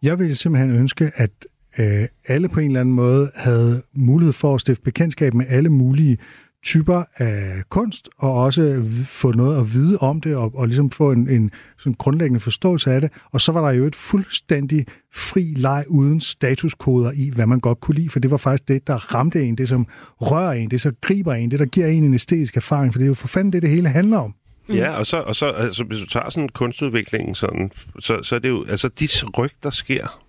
[0.02, 1.30] Jeg ville simpelthen ønske, at
[1.78, 5.68] øh, alle på en eller anden måde havde mulighed for at stifte bekendtskab med alle
[5.68, 6.18] mulige
[6.64, 11.12] typer af kunst, og også få noget at vide om det, og, og ligesom få
[11.12, 13.11] en, en sådan grundlæggende forståelse af det.
[13.32, 17.80] Og så var der jo et fuldstændig fri leg uden statuskoder i, hvad man godt
[17.80, 19.86] kunne lide, for det var faktisk det, der ramte en, det som
[20.20, 23.04] rører en, det så griber en, det der giver en en æstetisk erfaring, for det
[23.04, 24.34] er jo for fanden det, det hele handler om.
[24.68, 24.74] Mm.
[24.74, 28.38] Ja, og så, og så altså, hvis du tager sådan kunstudviklingen, sådan, så, så er
[28.38, 29.08] det jo, altså de
[29.38, 30.24] ryg, der sker,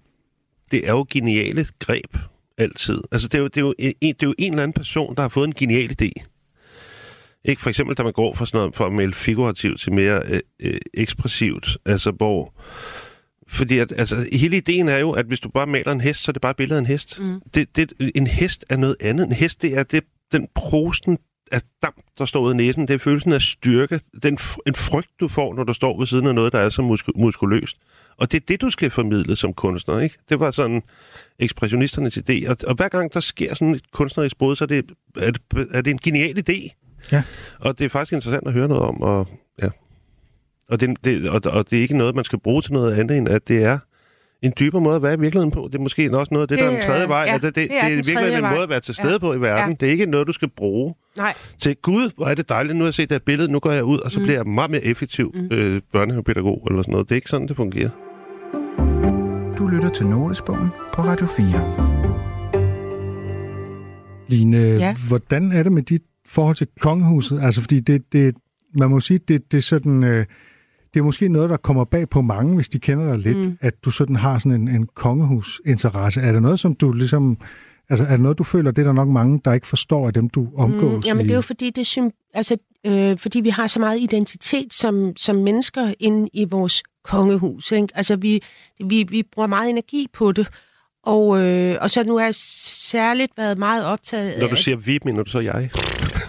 [0.72, 2.18] det er jo geniale greb
[2.58, 3.02] altid.
[3.12, 5.16] Altså det er jo, det er jo, en, det er jo en eller anden person,
[5.16, 6.12] der har fået en genial idé.
[7.46, 10.22] Ikke for eksempel, da man går fra sådan noget, for at male figurativt til mere
[10.26, 12.54] øh, øh, ekspressivt, altså hvor...
[13.48, 16.32] Fordi at, altså, hele ideen er jo, at hvis du bare maler en hest, så
[16.32, 17.20] er det bare et billede af en hest.
[17.20, 17.42] Mm.
[17.54, 19.28] Det, det, en hest er noget andet.
[19.28, 21.18] En hest, det er det, den prosten,
[21.52, 22.88] af damp, der står ud af næsen.
[22.88, 24.00] Det er følelsen af styrke.
[24.24, 24.38] Den
[24.68, 27.10] en frygt, du får, når du står ved siden af noget, der er så musk-
[27.16, 27.78] muskuløst.
[28.18, 30.18] Og det er det, du skal formidle som kunstner, ikke?
[30.30, 30.84] Det var sådan
[31.40, 32.50] ekspressionisternes idé.
[32.50, 35.68] Og, og hver gang der sker sådan et kunstnerisk brud, så er det, er det,
[35.72, 36.76] er det en genial idé.
[37.12, 37.24] Ja.
[37.60, 39.02] Og det er faktisk interessant at høre noget om.
[39.02, 39.28] Og,
[39.62, 39.70] ja.
[40.70, 43.18] og, det, det, og, og det er ikke noget, man skal bruge til noget andet,
[43.18, 43.80] end at det er
[44.42, 45.70] en dybere måde at være i virkeligheden på.
[45.72, 47.24] Det er måske også noget af det, det der er den tredje vej.
[47.28, 49.18] Ja, det, det, det, er, det er virkelig en måde at være til stede ja.
[49.18, 49.70] på i verden.
[49.70, 49.76] Ja.
[49.80, 51.34] Det er ikke noget, du skal bruge Nej.
[51.60, 53.72] til Gud, hvor er det dejligt, nu har jeg set det her billede, nu går
[53.72, 54.26] jeg ud, og så mm.
[54.26, 55.50] bliver jeg meget mere effektiv mm.
[55.52, 57.10] øh, børnehavepædagog eller sådan noget.
[57.10, 57.90] Det er ikke sådan, det fungerer.
[59.58, 61.46] Du lytter til Notesbogen på Radio 4.
[64.28, 64.96] Line, ja.
[65.08, 67.40] hvordan er det med dit forhold til kongehuset?
[67.42, 68.36] Altså, fordi det, det,
[68.80, 70.04] man må sige, det, det er sådan...
[70.04, 70.26] Øh,
[70.94, 73.58] det er måske noget, der kommer bag på mange, hvis de kender dig lidt, mm.
[73.62, 76.22] at du sådan har sådan en, en kongehusinteresse.
[76.22, 77.38] Er det noget, som du ligesom...
[77.90, 80.14] Altså, er det noget, du føler, det er der nok mange, der ikke forstår af
[80.14, 80.94] dem, du omgås?
[80.94, 84.00] Mm, jamen, det er jo fordi, det er altså, øh, fordi vi har så meget
[84.00, 87.72] identitet som, som mennesker inde i vores kongehus.
[87.72, 87.88] Ikke?
[87.96, 88.42] Altså, vi,
[88.86, 90.48] vi, vi bruger meget energi på det.
[91.04, 95.00] Og, øh, og så nu har jeg særligt været meget optaget Når du siger vi,
[95.06, 95.70] mener du så jeg?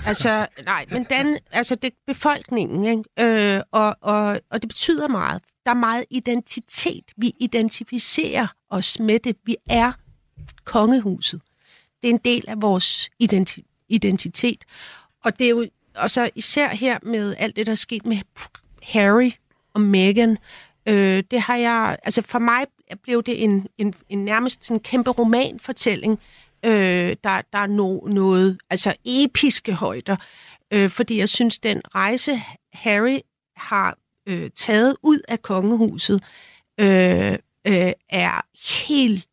[0.07, 3.57] Altså, nej, men den, altså det befolkningen, ikke?
[3.57, 5.43] Øh, og, og, og det betyder meget.
[5.65, 7.05] Der er meget identitet.
[7.17, 9.37] Vi identificerer os med det.
[9.45, 9.93] Vi er
[10.65, 11.41] kongehuset.
[12.03, 14.65] Det er en del af vores identi- identitet.
[15.25, 18.17] Og det er jo og så især her med alt det, der er sket med
[18.83, 19.31] Harry
[19.75, 20.39] og Meghan,
[20.87, 22.65] øh, det har jeg, altså for mig
[23.03, 26.21] blev det en, en, en nærmest en kæmpe romanfortælling,
[26.65, 30.17] Øh, der, der er no, noget, altså episke højder,
[30.71, 32.43] øh, fordi jeg synes, den rejse,
[32.73, 33.19] Harry
[33.57, 36.23] har øh, taget ud af kongehuset,
[36.81, 37.33] øh,
[37.67, 38.41] øh, er
[38.85, 39.29] helt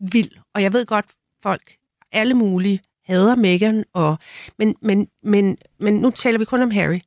[0.00, 0.30] vild.
[0.54, 1.06] Og jeg ved godt,
[1.42, 1.76] folk,
[2.12, 4.18] alle mulige, hader Meghan, og,
[4.58, 7.00] men, men, men, men nu taler vi kun om Harry.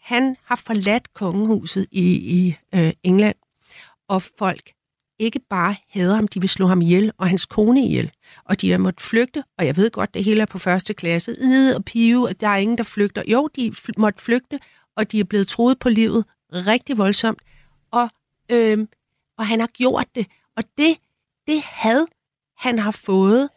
[0.00, 3.36] Han har forladt kongehuset i, i øh, England,
[4.08, 4.72] og folk
[5.20, 8.10] ikke bare hader ham, de vil slå ham ihjel, og hans kone ihjel.
[8.44, 11.36] Og de har måttet flygte, og jeg ved godt, det hele er på første klasse.
[11.40, 13.22] Øh, og pive, og der er ingen, der flygter.
[13.28, 14.60] Jo, de måtte flygte,
[14.96, 17.42] og de er blevet troet på livet rigtig voldsomt.
[17.90, 18.08] Og,
[18.50, 18.88] øhm,
[19.38, 20.26] og han har gjort det.
[20.56, 20.96] Og det,
[21.46, 22.06] det had,
[22.56, 23.48] han har fået,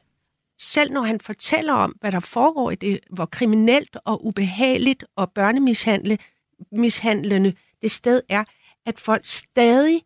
[0.59, 5.31] selv når han fortæller om, hvad der foregår i det, hvor kriminelt og ubehageligt og
[5.31, 8.43] børnemishandlende det sted er,
[8.85, 10.01] at folk stadig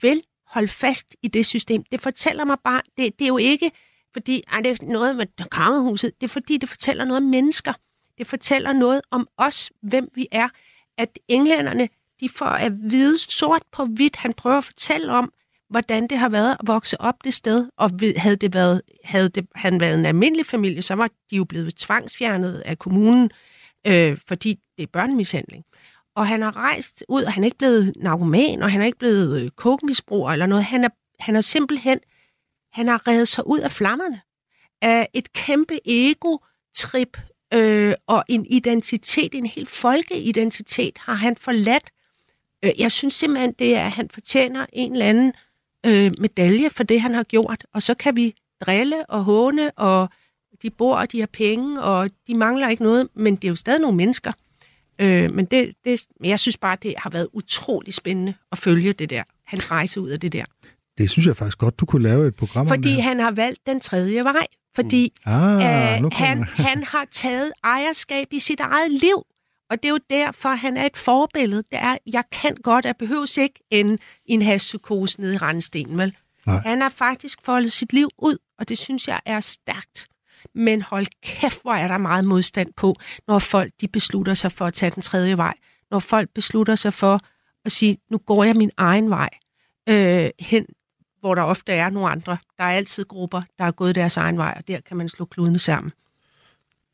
[0.00, 0.22] vil
[0.52, 1.84] holde fast i det system.
[1.92, 3.70] Det fortæller mig bare, det, det er jo ikke,
[4.12, 7.72] fordi ej, det er noget med kongehuset, det er fordi, det fortæller noget om mennesker.
[8.18, 10.48] Det fortæller noget om os, hvem vi er.
[10.98, 11.88] At englænderne,
[12.20, 15.32] de får at vide sort på hvidt, han prøver at fortælle om,
[15.70, 19.46] hvordan det har været at vokse op det sted, og havde det været, havde det,
[19.54, 23.30] han været en almindelig familie, så var de jo blevet tvangsfjernet af kommunen,
[23.86, 25.64] øh, fordi det er børnemishandling.
[26.16, 28.98] Og han har rejst ud, og han er ikke blevet narkoman, og han er ikke
[28.98, 30.64] blevet øh, kokmisbruger eller noget.
[30.64, 30.88] Han er,
[31.20, 31.98] han er simpelthen,
[32.72, 34.20] han har reddet sig ud af flammerne
[34.82, 37.18] af et kæmpe ego-trip
[37.54, 41.90] øh, og en identitet, en helt folkeidentitet har han forladt.
[42.64, 45.32] Øh, jeg synes simpelthen, det er, at han fortjener en eller anden
[45.86, 47.66] øh, medalje for det, han har gjort.
[47.74, 50.08] Og så kan vi drille og håne, og
[50.62, 53.56] de bor, og de har penge, og de mangler ikke noget, men det er jo
[53.56, 54.32] stadig nogle mennesker.
[54.98, 59.10] Øh, men det, det, jeg synes bare, det har været utrolig spændende at følge det
[59.10, 60.44] der, hans rejse ud af det der.
[60.98, 63.66] Det synes jeg faktisk godt, du kunne lave et program Fordi om han har valgt
[63.66, 64.46] den tredje vej.
[64.74, 65.32] Fordi mm.
[65.32, 69.26] ah, øh, han, han har taget ejerskab i sit eget liv.
[69.70, 71.62] Og det er jo derfor, han er et forbillede.
[71.62, 76.16] Det er, jeg kan godt, jeg behøves ikke en, en hashpsykose nede i Randstenen, vel?
[76.46, 76.60] Nej.
[76.64, 80.08] Han har faktisk foldet sit liv ud, og det synes jeg er stærkt.
[80.54, 82.94] Men hold kæft, hvor er der meget modstand på,
[83.28, 85.54] når folk de beslutter sig for at tage den tredje vej.
[85.90, 87.20] Når folk beslutter sig for
[87.64, 89.28] at sige, nu går jeg min egen vej
[89.88, 90.66] øh, hen,
[91.20, 92.36] hvor der ofte er nogle andre.
[92.58, 95.24] Der er altid grupper, der er gået deres egen vej, og der kan man slå
[95.24, 95.92] kludene sammen.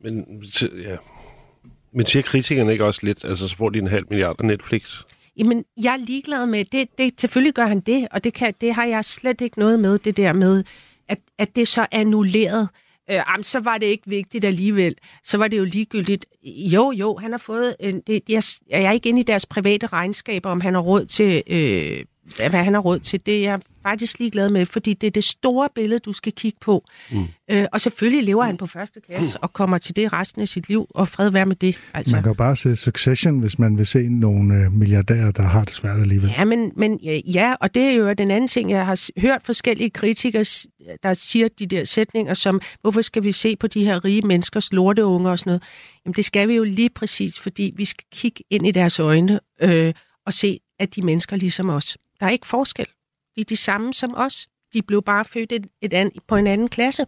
[0.01, 0.45] Men,
[0.83, 0.97] ja.
[1.93, 5.01] Men siger kritikerne ikke også lidt, altså så får de en halv milliard af Netflix?
[5.37, 6.99] Jamen, jeg er ligeglad med det.
[6.99, 9.99] det selvfølgelig gør han det, og det, kan, det har jeg slet ikke noget med,
[9.99, 10.65] det der med,
[11.09, 14.95] at, at det så er annulleret øh, øh, jamen, så var det ikke vigtigt alligevel.
[15.25, 16.27] Så var det jo ligegyldigt.
[16.45, 17.77] Jo, jo, han har fået...
[17.81, 21.05] En, det, jeg, jeg er ikke inde i deres private regnskaber, om han har råd
[21.05, 21.43] til...
[21.47, 22.05] Øh,
[22.37, 25.25] hvad han har råd til, det er jeg faktisk ligeglad med, fordi det er det
[25.25, 26.85] store billede, du skal kigge på.
[27.11, 27.27] Mm.
[27.51, 30.69] Øh, og selvfølgelig lever han på første klasse og kommer til det resten af sit
[30.69, 31.79] liv, og fred være med det.
[31.95, 32.17] Altså.
[32.17, 35.65] Man kan jo bare se Succession, hvis man vil se nogle øh, milliardærer, der har
[35.65, 36.35] det svært alligevel.
[36.39, 39.91] Ja, men, men ja, og det er jo den anden ting, jeg har hørt forskellige
[39.91, 40.45] kritikere,
[41.03, 44.73] der siger de der sætninger, som, hvorfor skal vi se på de her rige menneskers
[44.73, 45.63] lorteunger og sådan noget?
[46.05, 49.41] Jamen det skal vi jo lige præcis, fordi vi skal kigge ind i deres øjne
[49.63, 49.95] øh,
[50.27, 51.97] og se, at de mennesker ligesom os.
[52.21, 52.87] Der er ikke forskel.
[53.37, 54.49] De er de samme som os.
[54.73, 57.07] De blev bare født et, et an, på en anden klasse.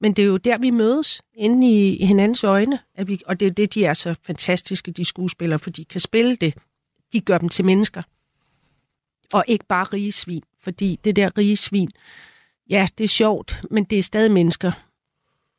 [0.00, 2.78] Men det er jo der, vi mødes, inde i, i hinandens øjne.
[2.94, 6.00] At vi, og det er det, de er så fantastiske, de skuespillere, for de kan
[6.00, 6.54] spille det.
[7.12, 8.02] De gør dem til mennesker.
[9.32, 10.42] Og ikke bare rige svin.
[10.60, 11.90] Fordi det der rige svin,
[12.70, 14.72] ja, det er sjovt, men det er stadig mennesker.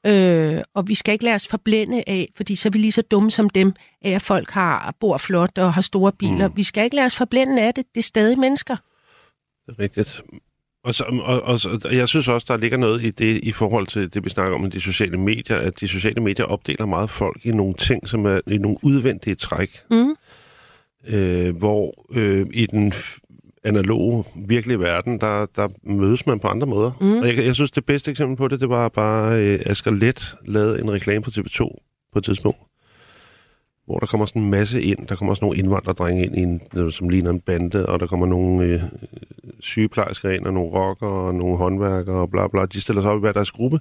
[0.06, 3.02] Øh, og vi skal ikke lade os forblænde af, fordi så er vi lige så
[3.02, 6.47] dumme som dem, af at folk har bor flot og har store biler.
[6.47, 6.58] Mm.
[6.58, 7.86] Vi skal ikke lade os forblænde af det.
[7.95, 8.76] Det er stadig mennesker.
[9.66, 10.22] Det er rigtigt.
[10.84, 13.88] Og, så, og, og, og jeg synes også, der ligger noget i det i forhold
[13.88, 17.10] til det, vi snakker om med de sociale medier, at de sociale medier opdeler meget
[17.10, 19.80] folk i nogle ting, som er i nogle udvendige træk.
[19.89, 20.16] Mm.
[21.08, 22.93] Øh, hvor øh, i den
[23.64, 26.91] analoge, virkelige verden, der, der mødes man på andre måder.
[27.01, 27.18] Mm.
[27.18, 30.36] Og jeg, jeg synes, det bedste eksempel på det, det var bare øh, Asger Let
[30.45, 31.59] lavede en reklame på TV2
[32.14, 32.59] på et tidspunkt,
[33.86, 35.07] hvor der kommer sådan en masse ind.
[35.07, 38.26] Der kommer også nogle indvandrerdrenge ind, i en, som ligner en bande, og der kommer
[38.26, 38.80] nogle øh,
[39.59, 42.66] sygeplejersker ind, og nogle rockere, og nogle håndværkere, og bla bla.
[42.66, 43.80] De stiller sig op i hver deres gruppe.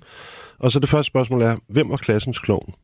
[0.59, 2.75] Og så det første spørgsmål er, hvem var klassens klovn?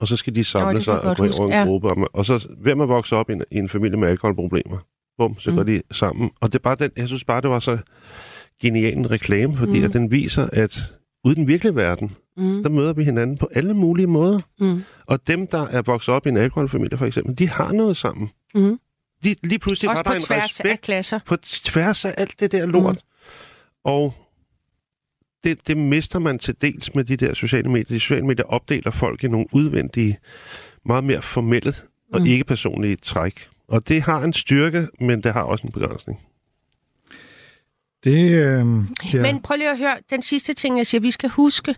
[0.00, 1.64] Og så skal de samle oh, sig og gå over en ja.
[1.64, 1.88] gruppe.
[2.12, 4.78] Og så, hvem er vokset op i en, i en familie med alkoholproblemer?
[5.20, 5.56] Bum, så mm.
[5.56, 6.30] går de sammen.
[6.40, 7.78] Og det er bare den, jeg synes bare, det var så
[8.62, 9.84] genial en reklame, fordi mm.
[9.84, 10.92] at den viser, at
[11.24, 12.62] ude i den virkelige verden, mm.
[12.62, 14.40] der møder vi hinanden på alle mulige måder.
[14.60, 14.82] Mm.
[15.06, 18.30] Og dem, der er vokset op i en alkoholfamilie for eksempel, de har noget sammen.
[18.54, 18.78] Mm.
[19.24, 21.18] De, lige pludselig Også var der en respekt af klasser.
[21.26, 22.94] på tværs af alt det der lort.
[22.94, 23.00] Mm.
[23.84, 24.14] Og
[25.44, 27.94] det, det mister man til dels med de der sociale medier.
[27.94, 30.18] De sociale medier opdeler folk i nogle udvendige,
[30.84, 31.74] meget mere formelle
[32.12, 32.26] og mm.
[32.26, 33.48] ikke personlige træk.
[33.70, 36.20] Og det har en styrke, men det har også en begrænsning.
[38.04, 38.66] Det, øh,
[39.12, 39.22] ja.
[39.22, 41.76] Men prøv lige at høre, den sidste ting, jeg siger, vi skal huske,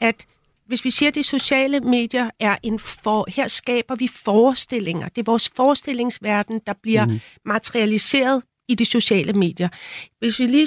[0.00, 0.26] at
[0.66, 3.26] hvis vi siger, at de sociale medier er en for...
[3.28, 5.08] Her skaber vi forestillinger.
[5.08, 7.20] Det er vores forestillingsverden, der bliver mm.
[7.44, 9.68] materialiseret i de sociale medier.
[10.18, 10.66] Hvis vi lige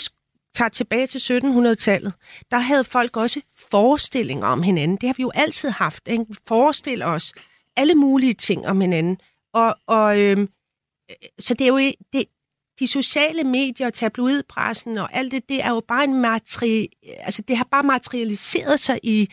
[0.54, 2.14] tager tilbage til 1700-tallet,
[2.52, 4.98] der havde folk også forestillinger om hinanden.
[4.98, 6.08] Det har vi jo altid haft.
[6.08, 6.26] Ikke?
[6.30, 7.34] Vi forestiller os
[7.76, 9.18] alle mulige ting om hinanden
[9.54, 10.50] og, og øhm,
[11.40, 12.26] så det er jo i- det,
[12.80, 17.58] de sociale medier, tabloidpressen og alt det, det er jo bare en materi, altså det
[17.58, 19.30] har bare materialiseret sig i,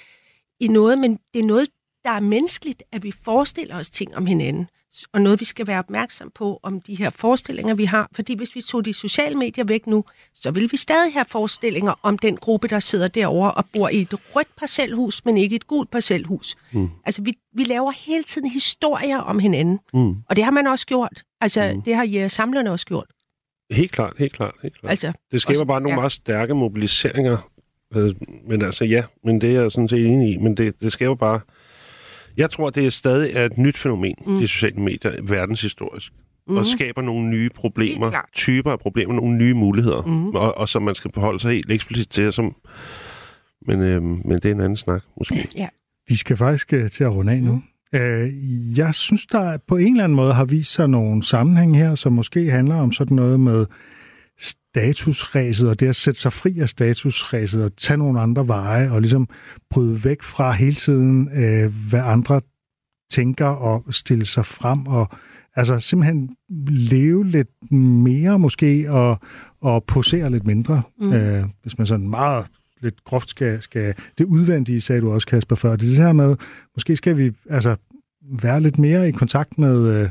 [0.60, 1.68] i noget, men det er noget,
[2.04, 4.68] der er menneskeligt, at vi forestiller os ting om hinanden.
[5.12, 8.08] Og noget, vi skal være opmærksom på om de her forestillinger, vi har.
[8.14, 11.92] Fordi hvis vi tog de sociale medier væk nu, så vil vi stadig have forestillinger
[12.02, 15.66] om den gruppe, der sidder derovre og bor i et rødt parcelhus, men ikke et
[15.66, 16.56] gult parcelhus.
[16.72, 16.88] Mm.
[17.04, 19.78] Altså, vi, vi laver hele tiden historier om hinanden.
[19.94, 20.14] Mm.
[20.28, 21.22] Og det har man også gjort.
[21.40, 21.82] Altså, mm.
[21.82, 23.06] det har ja, samlerne også gjort.
[23.70, 24.54] Helt klart, helt klart.
[24.62, 24.90] Helt klart.
[24.90, 26.00] Altså, Det skaber også- bare nogle ja.
[26.00, 27.48] meget stærke mobiliseringer.
[27.96, 28.14] Øh,
[28.46, 30.36] Men altså ja, men det er jeg sådan set enig i.
[30.36, 31.40] Men det, det skaber bare...
[32.36, 34.38] Jeg tror, det er stadig er et nyt fænomen, mm.
[34.38, 36.12] de sociale medier, verdenshistorisk.
[36.48, 36.56] Mm.
[36.56, 40.02] Og skaber nogle nye problemer, typer af problemer, nogle nye muligheder.
[40.02, 40.36] Mhm.
[40.36, 42.32] Og, og som man skal forholde sig helt eksplicit til.
[42.32, 42.56] Som,
[43.66, 45.48] men, øh, men det er en anden snak, måske.
[45.56, 45.68] Ja.
[46.08, 47.52] Vi skal faktisk øh, til at runde af nu.
[47.52, 47.98] Mm.
[47.98, 51.94] Øh, jeg synes, der på en eller anden måde har vist sig nogle sammenhæng her,
[51.94, 53.66] som måske handler om sådan noget med
[54.74, 59.00] statusræset, og det at sætte sig fri af statusræset og tage nogle andre veje, og
[59.00, 59.28] ligesom
[59.70, 62.40] bryde væk fra hele tiden, øh, hvad andre
[63.10, 65.08] tænker og stille sig frem, og
[65.56, 66.30] altså simpelthen
[66.68, 69.18] leve lidt mere måske, og,
[69.60, 71.12] og posere lidt mindre, mm.
[71.12, 72.46] øh, hvis man sådan meget
[72.80, 73.94] lidt groft skal, skal...
[74.18, 75.76] Det udvendige, sagde du også, Kasper, før.
[75.76, 76.36] Det er det her med,
[76.76, 77.76] måske skal vi altså
[78.40, 80.10] være lidt mere i kontakt med, øh,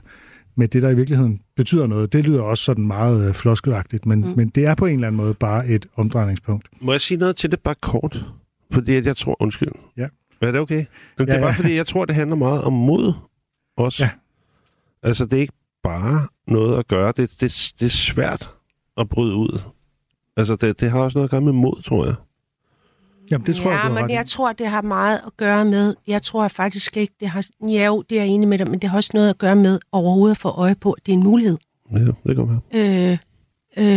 [0.55, 2.13] med det, der i virkeligheden betyder noget.
[2.13, 4.33] Det lyder også sådan meget øh, floskelagtigt, men, mm.
[4.37, 6.67] men det er på en eller anden måde bare et omdrejningspunkt.
[6.81, 8.25] Må jeg sige noget til det bare kort?
[8.71, 9.35] Fordi at jeg tror...
[9.39, 9.69] Undskyld.
[9.97, 10.07] Ja.
[10.41, 10.85] Er det okay?
[11.17, 11.55] Men det Ja, er bare ja.
[11.55, 13.13] fordi, jeg tror, det handler meget om mod
[13.77, 14.03] også.
[14.03, 14.09] Ja.
[15.03, 17.07] Altså, det er ikke bare noget at gøre.
[17.07, 18.51] Det, det, det er svært
[18.97, 19.59] at bryde ud.
[20.37, 22.15] Altså, det, det har også noget at gøre med mod, tror jeg.
[23.31, 25.65] Jamen, det tror ja, jeg, du men ret jeg tror, det har meget at gøre
[25.65, 28.69] med, jeg tror faktisk ikke, det har, ja, jo, det er jeg enig med dig,
[28.69, 31.11] men det har også noget at gøre med overhovedet at få øje på, at det
[31.11, 31.57] er en mulighed.
[31.91, 33.11] Ja, det kan være.
[33.11, 33.17] Øh,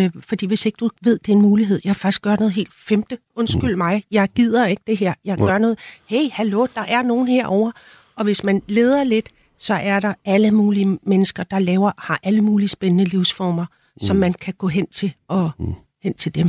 [0.05, 2.73] øh, fordi hvis ikke du ved, det er en mulighed, jeg faktisk gør noget helt
[2.89, 5.47] femte, undskyld mig, jeg gider ikke det her, jeg Nej.
[5.47, 7.73] gør noget, hey, hallo, der er nogen herover
[8.17, 9.29] og hvis man leder lidt,
[9.59, 14.01] så er der alle mulige mennesker, der laver, har alle mulige spændende livsformer, mm.
[14.01, 15.75] som man kan gå hen til og mm.
[16.03, 16.49] hen til dem.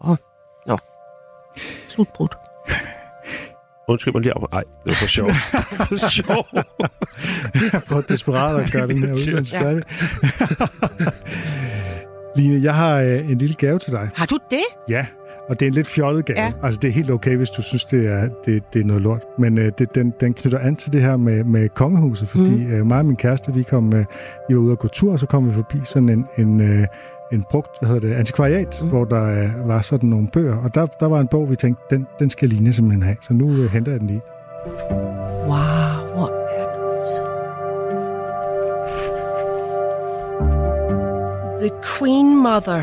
[0.00, 0.18] Og,
[1.56, 2.36] nå, slutbrudt.
[3.88, 4.52] Undskyld mig lige op.
[4.52, 5.28] Ej, det var for sjov.
[5.70, 6.46] det var for sjov.
[7.72, 9.82] Jeg prøver desperat at gøre den her udsendelse færdig.
[12.36, 14.10] Line, jeg har øh, en lille gave til dig.
[14.14, 14.64] Har du det?
[14.88, 15.06] Ja,
[15.48, 16.40] og det er en lidt fjollet gave.
[16.40, 16.52] Ja.
[16.62, 19.22] Altså, det er helt okay, hvis du synes, det er, det, det er noget lort.
[19.38, 22.72] Men øh, det, den, den knytter an til det her med, med kongehuset, fordi mm.
[22.72, 24.04] øh, mig og min kæreste, vi, kom, øh,
[24.48, 26.86] vi var ude at gå tur, og så kom vi forbi sådan en, en, øh,
[27.34, 28.88] en brugt, hvad hedder det, antikvariat, mm.
[28.88, 30.56] hvor der øh, var sådan nogle bøger.
[30.56, 33.16] Og der, der var en bog, vi tænkte, den, den skal Line simpelthen have.
[33.20, 34.22] Så nu øh, henter jeg den lige.
[35.46, 37.22] Wow, hvor er det så...
[41.60, 42.82] The Queen Mother.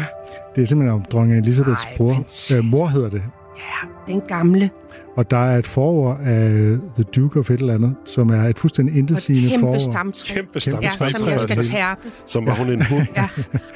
[0.56, 2.14] Det er simpelthen om dronning Elisabeths Ej, bror.
[2.58, 3.24] Øh, mor hedder det.
[3.58, 4.70] Ja, den gamle.
[5.18, 8.60] Og der er et forord af The Duke of et eller andet, som er et
[8.60, 9.80] fuldstændig intetsigende kæmpe forord.
[9.80, 10.36] stamtræ.
[10.36, 11.10] Kæmpe Ja, stamtræ.
[11.10, 12.02] som jeg skal tærpe.
[12.26, 13.08] Som var hun en hund.
[13.16, 13.28] Ja.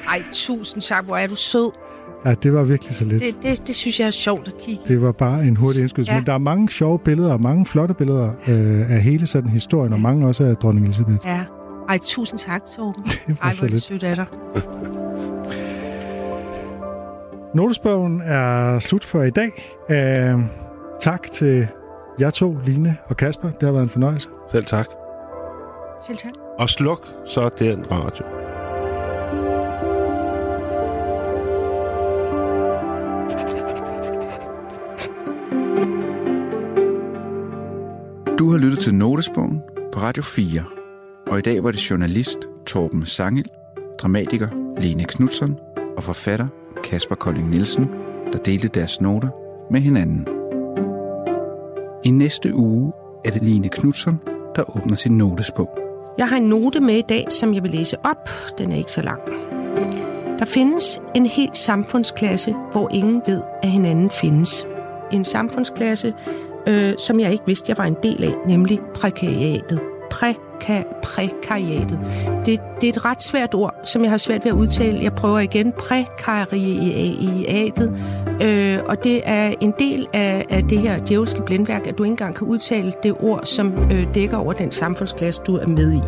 [0.08, 1.04] Ej, tusind tak.
[1.04, 1.70] Hvor er du sød.
[2.24, 3.22] Ja, det var virkelig så lidt.
[3.22, 4.82] Det, det, det synes jeg er sjovt at kigge.
[4.88, 6.10] Det var bare en hurtig indskydelse.
[6.12, 6.14] Ja.
[6.16, 6.20] Ja.
[6.20, 9.92] Men der er mange sjove billeder, og mange flotte billeder øh, af hele sådan historien,
[9.92, 11.16] og mange også af dronning Elisabeth.
[11.26, 11.40] Ja.
[11.88, 13.02] Ej, tusind tak, Torben.
[13.26, 13.82] Det var Ej, så hvor er det lidt.
[13.84, 14.26] sødt af dig.
[17.54, 19.50] Notesbogen er slut for i dag.
[19.90, 20.40] Uh,
[21.00, 21.68] tak til
[22.20, 23.50] jer to, Line og Kasper.
[23.50, 24.28] Det har været en fornøjelse.
[24.52, 24.86] Selv tak.
[26.06, 26.32] Selv tak.
[26.58, 28.24] Og sluk så den radio.
[38.38, 40.64] Du har lyttet til Notesbogen på Radio 4.
[41.26, 43.46] Og i dag var det journalist Torben Sangel,
[43.98, 44.48] dramatiker
[44.80, 45.58] Lene Knudsen
[45.96, 46.46] og forfatter
[46.84, 47.90] Kasper Kolding Nielsen,
[48.32, 49.28] der delte deres noter
[49.70, 50.35] med hinanden.
[52.04, 52.92] I næste uge
[53.24, 54.20] er det Line Knudsen,
[54.56, 55.78] der åbner sin notesbog.
[56.18, 58.28] Jeg har en note med i dag, som jeg vil læse op.
[58.58, 59.20] Den er ikke så lang.
[60.38, 64.66] Der findes en hel samfundsklasse, hvor ingen ved, at hinanden findes.
[65.12, 66.14] En samfundsklasse,
[66.68, 69.80] øh, som jeg ikke vidste, jeg var en del af, nemlig prekariatet.
[70.10, 71.98] Præka, prekariatet.
[72.46, 75.02] Det, det er et ret svært ord, som jeg har svært ved at udtale.
[75.02, 75.72] Jeg prøver igen.
[75.72, 77.94] Prekariatet.
[78.42, 82.12] Øh, og det er en del af, af det her djævelske blændværk, at du ikke
[82.12, 86.00] engang kan udtale det ord, som øh, dækker over den samfundsklasse, du er med i.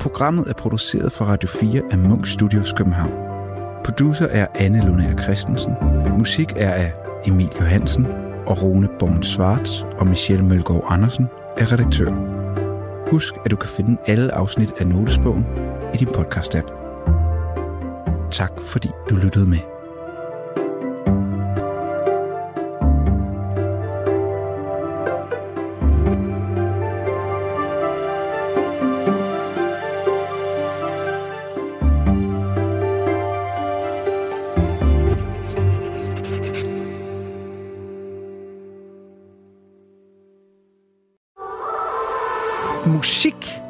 [0.00, 3.12] Programmet er produceret for Radio 4 af Munk Studios København.
[3.84, 5.72] Producer er Anne Lunær Christensen.
[6.18, 6.92] Musik er af
[7.26, 8.06] Emil Johansen
[8.46, 12.12] og Rune Born Svarts og Michelle Mølgaard Andersen er redaktør.
[13.10, 15.46] Husk, at du kan finde alle afsnit af Notesbogen
[15.94, 16.84] i din podcast-app.
[18.30, 19.73] Tak fordi du lyttede med.